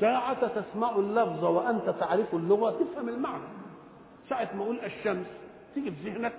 ساعة 0.00 0.46
تسمع 0.60 0.96
اللفظ 0.96 1.44
وأنت 1.44 1.88
تعرف 2.00 2.34
اللغة 2.34 2.70
تفهم 2.70 3.08
المعنى. 3.08 3.44
ساعة 4.28 4.50
ما 4.56 4.62
أقول 4.64 4.80
الشمس 4.80 5.26
تيجي 5.74 5.90
في 5.90 6.10
ذهنك 6.10 6.34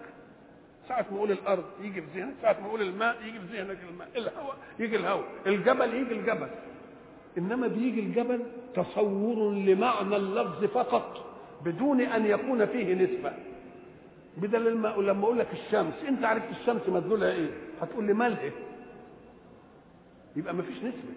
ساعة 0.87 1.05
ما 1.11 1.17
أقول 1.17 1.31
الأرض 1.31 1.63
يجي 1.81 2.01
في 2.01 2.07
ذهنك 2.19 2.33
ساعة 2.41 2.57
ما 2.61 2.67
أقول 2.67 2.81
الماء 2.81 3.15
يجي 3.25 3.39
في 3.39 3.57
ذهنك 3.57 3.77
الماء 3.89 4.07
الهواء 4.15 4.55
يجي 4.79 4.95
الهواء 4.95 5.25
الجبل 5.47 5.93
يجي 5.93 6.11
الجبل. 6.13 6.47
إنما 7.37 7.67
بيجي 7.67 7.99
الجبل 7.99 8.41
تصور 8.75 9.51
لمعنى 9.53 10.15
اللفظ 10.15 10.65
فقط 10.65 11.25
بدون 11.65 12.01
أن 12.01 12.25
يكون 12.25 12.65
فيه 12.65 12.93
نسبة. 12.93 13.33
بدل 14.37 14.67
الماء 14.67 15.01
لما 15.01 15.23
أقول 15.23 15.39
لك 15.39 15.47
الشمس 15.53 15.93
أنت 16.07 16.25
عرفت 16.25 16.49
الشمس 16.61 16.81
مدلولها 16.89 17.31
إيه؟ 17.31 17.49
هتقول 17.81 18.03
لي 18.05 18.13
مالها 18.13 18.51
يبقى 20.35 20.53
ما 20.53 20.61
فيش 20.63 20.77
نسبة. 20.77 21.13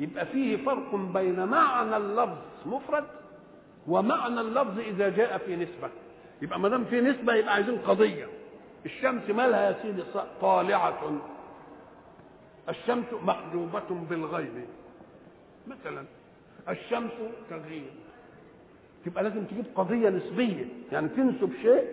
يبقى 0.00 0.26
فيه 0.26 0.56
فرق 0.56 0.94
بين 0.94 1.44
معنى 1.44 1.96
اللفظ 1.96 2.36
مفرد 2.66 3.04
ومعنى 3.88 4.40
اللفظ 4.40 4.78
إذا 4.78 5.08
جاء 5.08 5.38
في 5.38 5.56
نسبة. 5.56 5.90
يبقى 6.42 6.60
ما 6.60 6.68
دام 6.68 6.84
في 6.84 7.00
نسبة 7.00 7.34
يبقى 7.34 7.54
عايزين 7.54 7.78
قضية. 7.78 8.26
الشمس 8.86 9.30
مالها 9.30 9.60
يا 9.70 9.76
سيدي 9.82 10.02
طالعة. 10.40 11.20
الشمس 12.68 13.04
محجوبة 13.22 13.82
بالغيب. 14.10 14.64
مثلا 15.66 16.04
الشمس 16.68 17.10
تغيير 17.50 17.90
تبقى 19.04 19.22
لازم 19.24 19.44
تجيب 19.44 19.64
قضية 19.74 20.08
نسبية. 20.08 20.64
يعني 20.92 21.08
تنسب 21.08 21.52
شيء 21.62 21.84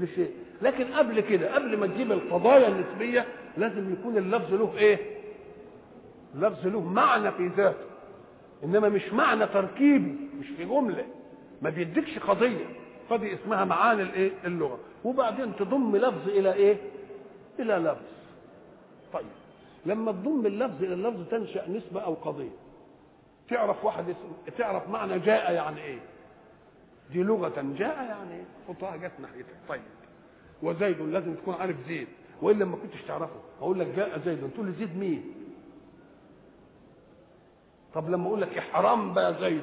لشيء. 0.00 0.30
لكن 0.62 0.84
قبل 0.84 1.20
كده 1.20 1.54
قبل 1.54 1.76
ما 1.76 1.86
تجيب 1.86 2.12
القضايا 2.12 2.68
النسبية 2.68 3.26
لازم 3.56 3.92
يكون 3.92 4.16
اللفظ 4.18 4.54
له 4.54 4.74
إيه؟ 4.78 4.98
لفظ 6.34 6.66
له 6.66 6.80
معنى 6.80 7.32
في 7.32 7.46
ذاته. 7.56 7.86
إنما 8.64 8.88
مش 8.88 9.12
معنى 9.12 9.46
تركيبي 9.46 10.16
مش 10.40 10.46
في 10.56 10.64
جملة. 10.64 11.04
ما 11.62 11.70
بيديكش 11.70 12.18
قضية. 12.18 12.66
قضيه 13.10 13.34
اسمها 13.34 13.64
معاني 13.64 14.02
الايه؟ 14.02 14.30
اللغة. 14.44 14.78
وبعدين 15.04 15.56
تضم 15.56 15.96
لفظ 15.96 16.28
إلى 16.28 16.52
إيه؟ 16.52 16.76
إلى 17.58 17.74
لفظ. 17.74 18.02
طيب. 19.12 19.26
لما 19.86 20.12
تضم 20.12 20.46
اللفظ 20.46 20.82
إلى 20.82 20.94
اللفظ 20.94 21.28
تنشأ 21.30 21.70
نسبة 21.70 22.00
أو 22.00 22.14
قضية. 22.14 22.50
تعرف 23.48 23.84
واحد 23.84 24.08
اسم 24.08 24.52
تعرف 24.58 24.88
معنى 24.88 25.18
جاء 25.18 25.52
يعني 25.52 25.80
إيه؟ 25.82 25.98
دي 27.12 27.22
لغة 27.22 27.64
جاء 27.78 27.96
يعني 28.04 28.34
إيه؟ 28.34 28.44
حطها 28.68 28.96
جت 28.96 29.12
ناحيتك. 29.20 29.56
طيب. 29.68 29.82
وزيد 30.62 31.00
لازم 31.00 31.34
تكون 31.34 31.54
عارف 31.54 31.76
زيد. 31.88 32.08
وإلا 32.42 32.64
ما 32.64 32.76
كنتش 32.76 33.02
تعرفه. 33.08 33.40
أقول 33.60 33.80
لك 33.80 33.86
جاء 33.86 34.18
زيد. 34.24 34.50
تقول 34.54 34.66
لي 34.66 34.72
زيد 34.72 34.96
مين؟ 34.98 35.34
طب 37.94 38.10
لما 38.10 38.26
أقول 38.26 38.40
لك 38.40 38.58
احرام 38.58 39.14
بقى 39.14 39.34
زيد. 39.40 39.62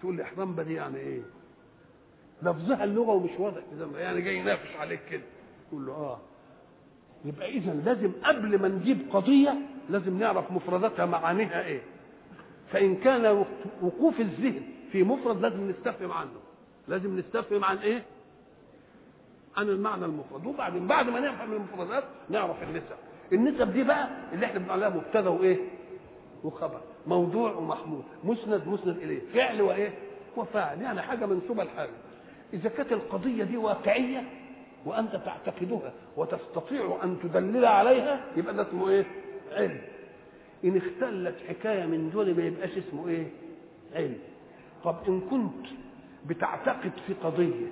تقول 0.00 0.16
لي 0.16 0.22
احرام 0.22 0.54
بقى 0.54 0.64
دي 0.64 0.74
يعني 0.74 0.96
إيه؟ 0.98 1.20
لفظها 2.42 2.84
اللغة 2.84 3.10
ومش 3.12 3.30
واضح 3.38 3.60
كده 3.72 3.98
يعني 4.00 4.20
جاي 4.20 4.36
ينافس 4.36 4.76
عليك 4.80 5.00
كده. 5.10 5.22
تقول 5.70 5.86
له 5.86 5.92
آه. 5.92 6.18
يبقى 7.24 7.48
اذا 7.50 7.72
لازم 7.72 8.12
قبل 8.24 8.62
ما 8.62 8.68
نجيب 8.68 8.98
قضية 9.12 9.54
لازم 9.90 10.18
نعرف 10.18 10.52
مفرداتها 10.52 11.06
معانيها 11.06 11.64
إيه. 11.64 11.80
فإن 12.72 12.96
كان 12.96 13.44
وقوف 13.82 14.20
الذهن 14.20 14.62
في 14.92 15.02
مفرد 15.02 15.40
لازم 15.40 15.70
نستفهم 15.70 16.12
عنه. 16.12 16.30
لازم 16.88 17.18
نستفهم 17.18 17.64
عن 17.64 17.76
إيه؟ 17.76 18.02
عن 19.56 19.68
المعنى 19.68 20.04
المفرد. 20.04 20.46
وبعدين 20.46 20.86
بعد 20.86 21.08
ما 21.08 21.20
نفهم 21.20 21.52
المفردات 21.52 22.04
نعرف 22.30 22.62
النسب. 22.62 22.96
النسب 23.32 23.72
دي 23.72 23.84
بقى 23.84 24.08
اللي 24.32 24.46
إحنا 24.46 24.58
بنقول 24.58 24.72
عليها 24.82 24.96
مبتدأ 24.96 25.28
وإيه؟ 25.30 25.56
وخبر. 26.44 26.80
موضوع 27.06 27.52
ومحمول 27.52 28.02
مسند 28.24 28.68
مسند 28.68 28.96
إليه. 28.96 29.20
فعل 29.34 29.62
وإيه؟ 29.62 29.90
وفاعل. 30.36 30.80
يعني 30.82 31.02
حاجة 31.02 31.26
منسوبة 31.26 31.64
لحاجة. 31.64 31.90
إذا 32.52 32.68
كانت 32.68 32.92
القضية 32.92 33.44
دي 33.44 33.56
واقعية 33.56 34.24
وأنت 34.86 35.16
تعتقدها 35.16 35.92
وتستطيع 36.16 36.98
أن 37.04 37.16
تدلل 37.22 37.64
عليها 37.64 38.20
يبقى 38.36 38.54
ده 38.54 38.62
اسمه 38.68 38.88
إيه؟ 38.88 39.04
علم. 39.52 39.80
إن 40.64 40.76
اختلت 40.76 41.34
حكاية 41.48 41.86
من 41.86 42.10
دول 42.10 42.34
ما 42.36 42.42
يبقاش 42.46 42.70
اسمه 42.78 43.08
إيه؟ 43.08 43.26
علم. 43.94 44.18
طب 44.84 44.96
إن 45.08 45.20
كنت 45.20 45.66
بتعتقد 46.26 46.92
في 47.06 47.14
قضية 47.14 47.66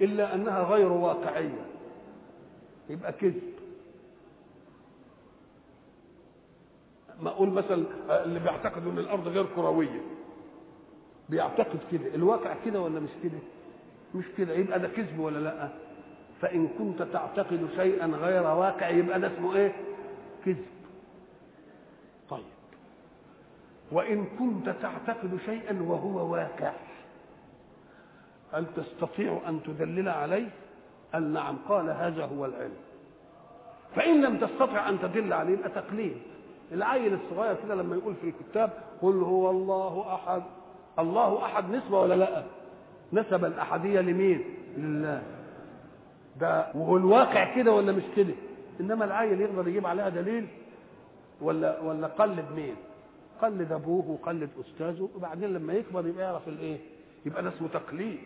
إلا 0.00 0.34
أنها 0.34 0.62
غير 0.62 0.92
واقعية 0.92 1.66
يبقى 2.90 3.12
كذب. 3.12 3.42
ما 7.20 7.30
أقول 7.30 7.48
مثلا 7.48 7.84
اللي 8.24 8.40
بيعتقد 8.40 8.86
إن 8.86 8.98
الأرض 8.98 9.28
غير 9.28 9.46
كروية 9.56 10.00
بيعتقد 11.28 11.78
كده. 11.92 12.14
الواقع 12.14 12.56
كده 12.64 12.80
ولا 12.80 13.00
مش 13.00 13.10
كده؟ 13.22 13.38
مش 14.16 14.24
كده 14.38 14.54
يبقى 14.54 14.80
ده 14.80 14.88
كذب 14.88 15.18
ولا 15.18 15.38
لأ؟ 15.38 15.68
فإن 16.40 16.68
كنت 16.78 17.02
تعتقد 17.02 17.68
شيئا 17.76 18.06
غير 18.06 18.42
واقع 18.42 18.88
يبقى 18.88 19.20
ده 19.20 19.26
اسمه 19.34 19.56
إيه؟ 19.56 19.72
كذب. 20.44 20.66
طيب. 22.30 22.44
وإن 23.92 24.24
كنت 24.38 24.68
تعتقد 24.82 25.38
شيئا 25.46 25.82
وهو 25.82 26.32
واقع 26.32 26.72
هل 28.52 28.66
تستطيع 28.76 29.40
أن 29.48 29.60
تدلل 29.62 30.08
عليه؟ 30.08 30.48
قال 31.12 31.32
نعم 31.32 31.56
قال 31.68 31.90
هذا 31.90 32.24
هو 32.24 32.44
العلم. 32.44 32.76
فإن 33.96 34.22
لم 34.24 34.38
تستطع 34.38 34.88
أن 34.88 34.98
تدل 35.00 35.32
عليه 35.32 35.52
يبقى 35.52 35.68
تقليد 35.70 36.16
العيل 36.72 37.14
الصغير 37.14 37.56
كده 37.64 37.74
لما 37.74 37.96
يقول 37.96 38.14
في 38.14 38.28
الكتاب 38.28 38.70
قل 39.02 39.22
هو 39.22 39.50
الله 39.50 40.14
أحد 40.14 40.42
الله 40.98 41.44
أحد 41.44 41.70
نسبة 41.70 42.00
ولا 42.00 42.14
لأ؟ 42.14 42.42
نسب 43.12 43.44
الاحديه 43.44 44.00
لمين؟ 44.00 44.44
لله. 44.76 45.22
ده 46.40 46.66
وهو 46.74 46.96
الواقع 46.96 47.56
كده 47.56 47.72
ولا 47.72 47.92
مش 47.92 48.02
كده؟ 48.16 48.34
إنما 48.80 49.04
العيل 49.04 49.40
يقدر 49.40 49.68
يجيب 49.68 49.86
عليها 49.86 50.08
دليل 50.08 50.46
ولا 51.40 51.80
ولا 51.80 52.06
قلد 52.06 52.44
مين؟ 52.56 52.76
قلد 53.42 53.72
أبوه 53.72 54.10
وقلد 54.10 54.50
أستاذه 54.60 55.08
وبعدين 55.16 55.54
لما 55.54 55.72
يكبر 55.72 56.06
يبقى 56.06 56.24
يعرف 56.24 56.48
الإيه؟ 56.48 56.78
يبقى 57.26 57.42
ده 57.42 57.48
اسمه 57.48 57.68
تقليد. 57.68 58.18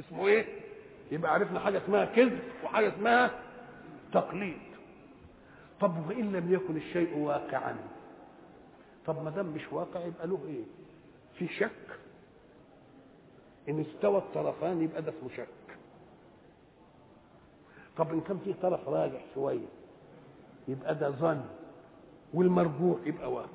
اسمه 0.00 0.26
إيه؟ 0.26 0.44
يبقى 1.12 1.34
عرفنا 1.34 1.60
حاجة 1.60 1.78
اسمها 1.78 2.04
كذب 2.04 2.38
وحاجة 2.64 2.88
اسمها 2.88 3.30
تقليد. 4.12 4.58
طب 5.80 6.08
وإن 6.08 6.32
لم 6.32 6.52
يكن 6.54 6.76
الشيء 6.76 7.18
واقعا؟ 7.18 7.76
طب 9.06 9.24
ما 9.24 9.30
دام 9.30 9.46
مش 9.46 9.72
واقع 9.72 10.00
يبقى 10.00 10.26
له 10.26 10.38
إيه؟ 10.48 10.64
في 11.38 11.48
شك؟ 11.54 11.70
إن 13.68 13.80
استوى 13.80 14.18
الطرفان 14.18 14.82
يبقى 14.82 15.02
ده 15.02 15.12
اسمه 15.18 15.28
شك. 15.36 15.48
طب 17.96 18.12
إن 18.12 18.20
كان 18.20 18.38
فيه 18.44 18.54
طرف 18.62 18.88
راجح 18.88 19.20
شوية 19.34 19.66
يبقى 20.68 20.94
ده 20.94 21.10
ظن 21.10 21.40
والمرجوح 22.34 22.98
يبقى 23.06 23.32
وهم 23.32 23.48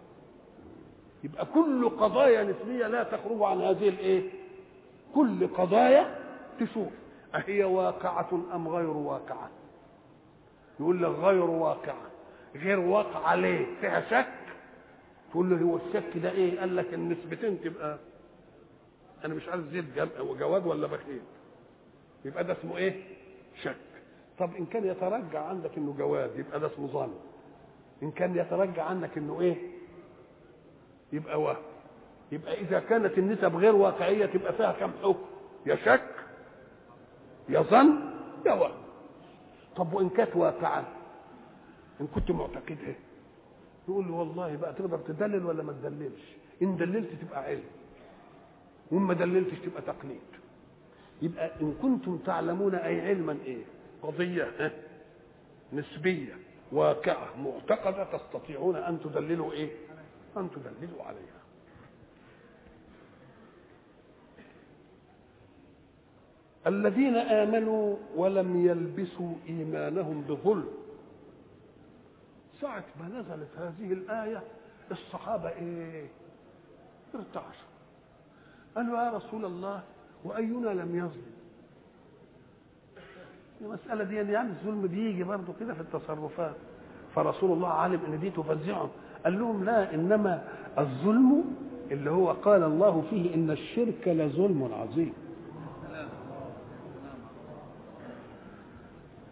يبقى 1.23 1.45
كل 1.45 1.89
قضايا 1.89 2.43
نسبية 2.43 2.87
لا 2.87 3.03
تخرج 3.03 3.41
عن 3.41 3.61
هذه 3.61 3.89
الإيه؟ 3.89 4.29
كل 5.15 5.47
قضايا 5.47 6.15
تشوف 6.59 6.87
أهي 7.35 7.63
واقعة 7.63 8.29
أم 8.53 8.67
غير 8.67 8.89
واقعة؟ 8.89 9.49
يقول 10.79 11.03
لك 11.03 11.09
غير 11.09 11.43
واقعة. 11.43 12.01
غير 12.55 12.79
واقعة 12.79 13.35
ليه؟ 13.35 13.65
فيها 13.81 14.01
شك؟ 14.09 14.33
تقول 15.31 15.49
له 15.49 15.57
هو 15.65 15.77
الشك 15.77 16.17
ده 16.17 16.31
إيه؟ 16.31 16.59
قال 16.59 16.75
لك 16.75 16.93
النسبتين 16.93 17.61
تبقى 17.61 17.97
أنا 19.25 19.33
مش 19.33 19.47
عارف 19.47 19.63
زيد 19.65 19.85
جواد 20.39 20.65
ولا 20.67 20.87
بخيل. 20.87 21.21
يبقى 22.25 22.43
ده 22.43 22.53
اسمه 22.53 22.77
إيه؟ 22.77 23.03
شك. 23.63 23.75
طب 24.39 24.55
إن 24.55 24.65
كان 24.65 24.85
يترجع 24.87 25.43
عندك 25.45 25.77
إنه 25.77 25.93
جواد 25.97 26.39
يبقى 26.39 26.59
ده 26.59 26.67
اسمه 26.67 26.87
ظن. 26.87 27.13
إن 28.03 28.11
كان 28.11 28.37
يترجع 28.37 28.83
عنك 28.83 29.17
إنه 29.17 29.41
إيه؟ 29.41 29.55
يبقى 31.13 31.41
وهم 31.41 31.57
يبقى 32.31 32.61
إذا 32.61 32.79
كانت 32.79 33.17
النسب 33.17 33.55
غير 33.55 33.75
واقعية 33.75 34.25
تبقى 34.25 34.53
فيها 34.53 34.71
كم 34.71 34.91
حكم؟ 35.03 35.25
يا 35.65 35.75
شك 35.75 36.09
يا 37.49 37.59
ظن 37.61 37.99
يا 38.45 38.53
وهم 38.53 38.71
طب 39.75 39.93
وإن 39.93 40.09
كانت 40.09 40.35
واقعة؟ 40.35 40.87
إن 42.01 42.07
كنت 42.07 42.31
معتقدها. 42.31 42.95
يقول 43.87 44.07
له 44.07 44.13
والله 44.13 44.55
بقى 44.55 44.73
تقدر 44.73 44.97
تدلل 44.97 45.45
ولا 45.45 45.63
ما 45.63 45.71
تدللش؟ 45.73 46.21
إن 46.61 46.77
دللت 46.77 47.09
تبقى 47.21 47.43
علم. 47.43 47.63
وان 48.93 49.01
ما 49.01 49.13
دللتش 49.13 49.59
تبقى 49.59 49.81
تقليد 49.81 50.21
يبقى 51.21 51.51
إن 51.61 51.73
كنتم 51.81 52.17
تعلمون 52.17 52.75
أي 52.75 53.01
علما 53.01 53.37
قضية 54.01 54.51
ها؟ 54.59 54.71
نسبية 55.73 56.33
واقعة 56.71 57.27
معتقدة 57.41 58.17
تستطيعون 58.17 58.75
أن 58.75 58.99
تدللوا 59.03 59.51
إيه؟ 59.53 59.69
أن 60.37 60.49
تدللوا 60.51 61.03
عليها. 61.03 61.43
الذين 66.67 67.15
آمنوا 67.15 67.97
ولم 68.15 68.67
يلبسوا 68.67 69.33
إيمانهم 69.49 70.21
بظلم. 70.21 70.69
ساعة 72.61 72.83
ما 72.99 73.07
نزلت 73.07 73.49
هذه 73.57 73.93
الآية 73.93 74.43
الصحابة 74.91 75.49
إيه؟ 75.49 76.07
ارتعشوا. 77.15 77.72
قالوا 78.75 79.01
يا 79.03 79.11
رسول 79.11 79.45
الله 79.45 79.81
وأينا 80.25 80.69
لم 80.69 80.95
يظلم؟ 80.95 81.33
المسألة 83.61 84.03
دي 84.03 84.15
يعني 84.15 84.49
الظلم 84.49 84.87
بيجي 84.87 85.23
برضه 85.23 85.53
كده 85.59 85.73
في 85.73 85.81
التصرفات. 85.81 86.55
فرسول 87.15 87.51
الله 87.51 87.67
علم 87.69 87.99
إن 88.07 88.19
دي 88.19 88.29
تفزعهم 88.29 88.89
قال 89.23 89.39
لهم 89.39 89.63
لا 89.63 89.93
إنما 89.93 90.43
الظلم 90.77 91.43
اللي 91.91 92.09
هو 92.11 92.31
قال 92.31 92.63
الله 92.63 93.03
فيه 93.09 93.35
إن 93.35 93.51
الشرك 93.51 94.07
لظلم 94.07 94.69
عظيم. 94.73 95.13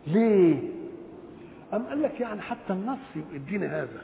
ليه؟ 0.08 0.60
أم 1.74 1.84
قال 1.84 2.02
لك 2.02 2.20
يعني 2.20 2.42
حتى 2.42 2.74
النص 2.74 3.00
يدينا 3.34 3.82
هذا. 3.82 4.02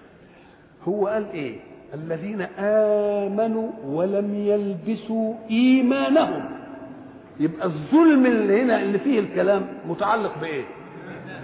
هو 0.87 1.07
قال 1.07 1.29
إيه؟ 1.29 1.59
الذين 1.93 2.41
آمنوا 2.59 3.69
ولم 3.85 4.35
يلبسوا 4.35 5.33
إيمانهم. 5.49 6.49
يبقى 7.39 7.65
الظلم 7.65 8.25
اللي 8.25 8.61
هنا 8.61 8.81
اللي 8.81 8.99
فيه 8.99 9.19
الكلام 9.19 9.67
متعلق 9.87 10.37
بإيه؟ 10.41 10.63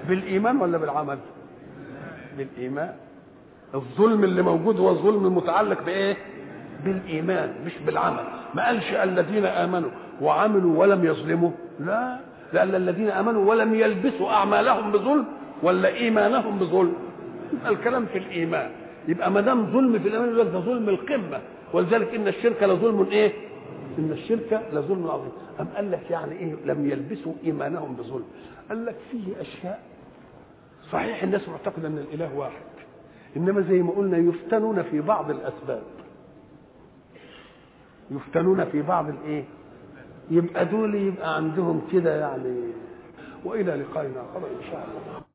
بالإيمان 0.10 0.58
ولا 0.58 0.78
بالعمل؟ 0.78 1.18
بالإيمان. 2.38 2.94
الظلم 3.76 4.24
اللي 4.24 4.42
موجود 4.42 4.80
هو 4.80 4.90
الظلم 4.90 5.26
المتعلق 5.26 5.84
بإيه؟ 5.86 6.18
بالإيمان 6.86 7.54
مش 7.66 7.72
بالعمل. 7.86 8.24
ما 8.54 8.66
قالش 8.66 8.92
الذين 8.94 9.46
آمنوا 9.46 9.90
وعملوا 10.22 10.80
ولم 10.80 11.06
يظلموا؟ 11.06 11.52
لا. 11.80 12.18
لأن 12.54 12.76
الذين 12.76 13.10
آمنوا 13.10 13.50
ولم 13.50 13.76
يلبسوا 13.76 14.30
أعمالهم 14.32 14.92
بظلم 14.92 15.26
ولا 15.64 15.90
إيمانهم 15.90 16.60
بظلم. 16.60 16.94
الكلام 17.68 18.06
في 18.06 18.18
الإيمان. 18.18 18.70
يبقى 19.08 19.32
ما 19.32 19.42
دام 19.42 19.66
ظلم 19.66 20.00
في 20.00 20.10
لك 20.10 20.46
ده 20.46 20.60
ظلم 20.60 20.90
القمة 20.90 21.42
ولذلك 21.74 22.16
إن 22.16 22.28
الشرك 22.28 22.64
لظلم 22.64 23.08
إيه؟ 23.12 23.34
إن 24.00 24.12
الشرك 24.12 24.62
لظلم 24.74 25.08
عظيم. 25.08 25.32
أم 25.60 25.68
قال 25.76 25.92
لك 25.92 26.12
يعني 26.12 26.32
إيه؟ 26.32 26.56
لم 26.66 26.90
يلبسوا 26.90 27.34
إيمانهم 27.44 27.96
بظلم. 27.96 28.26
قال 28.70 28.86
لك 28.86 28.96
فيه 29.12 29.42
أشياء. 29.42 29.84
صحيح 30.92 31.24
الناس 31.24 31.50
معتقدة 31.50 31.88
أن 31.88 31.98
الإله 31.98 32.36
واحد. 32.36 32.64
إنما 33.38 33.62
زي 33.62 33.82
ما 33.82 33.92
قلنا 33.92 34.18
يفتنون 34.18 34.82
في 34.84 35.02
بعض 35.02 35.30
الأسباب. 35.30 35.84
يفتنون 38.12 38.66
في 38.66 38.82
بعض 38.82 39.10
الإيه؟ 39.10 39.44
يبقى 40.32 40.66
دول 40.66 40.96
يبقى 40.96 41.36
عندهم 41.36 41.82
كده 41.94 42.16
يعني. 42.20 42.60
وإلى 43.46 43.72
لقائنا. 43.76 44.22
اخر 44.22 44.38
إن 44.48 44.72
شاء 44.72 44.88
الله. 44.88 45.33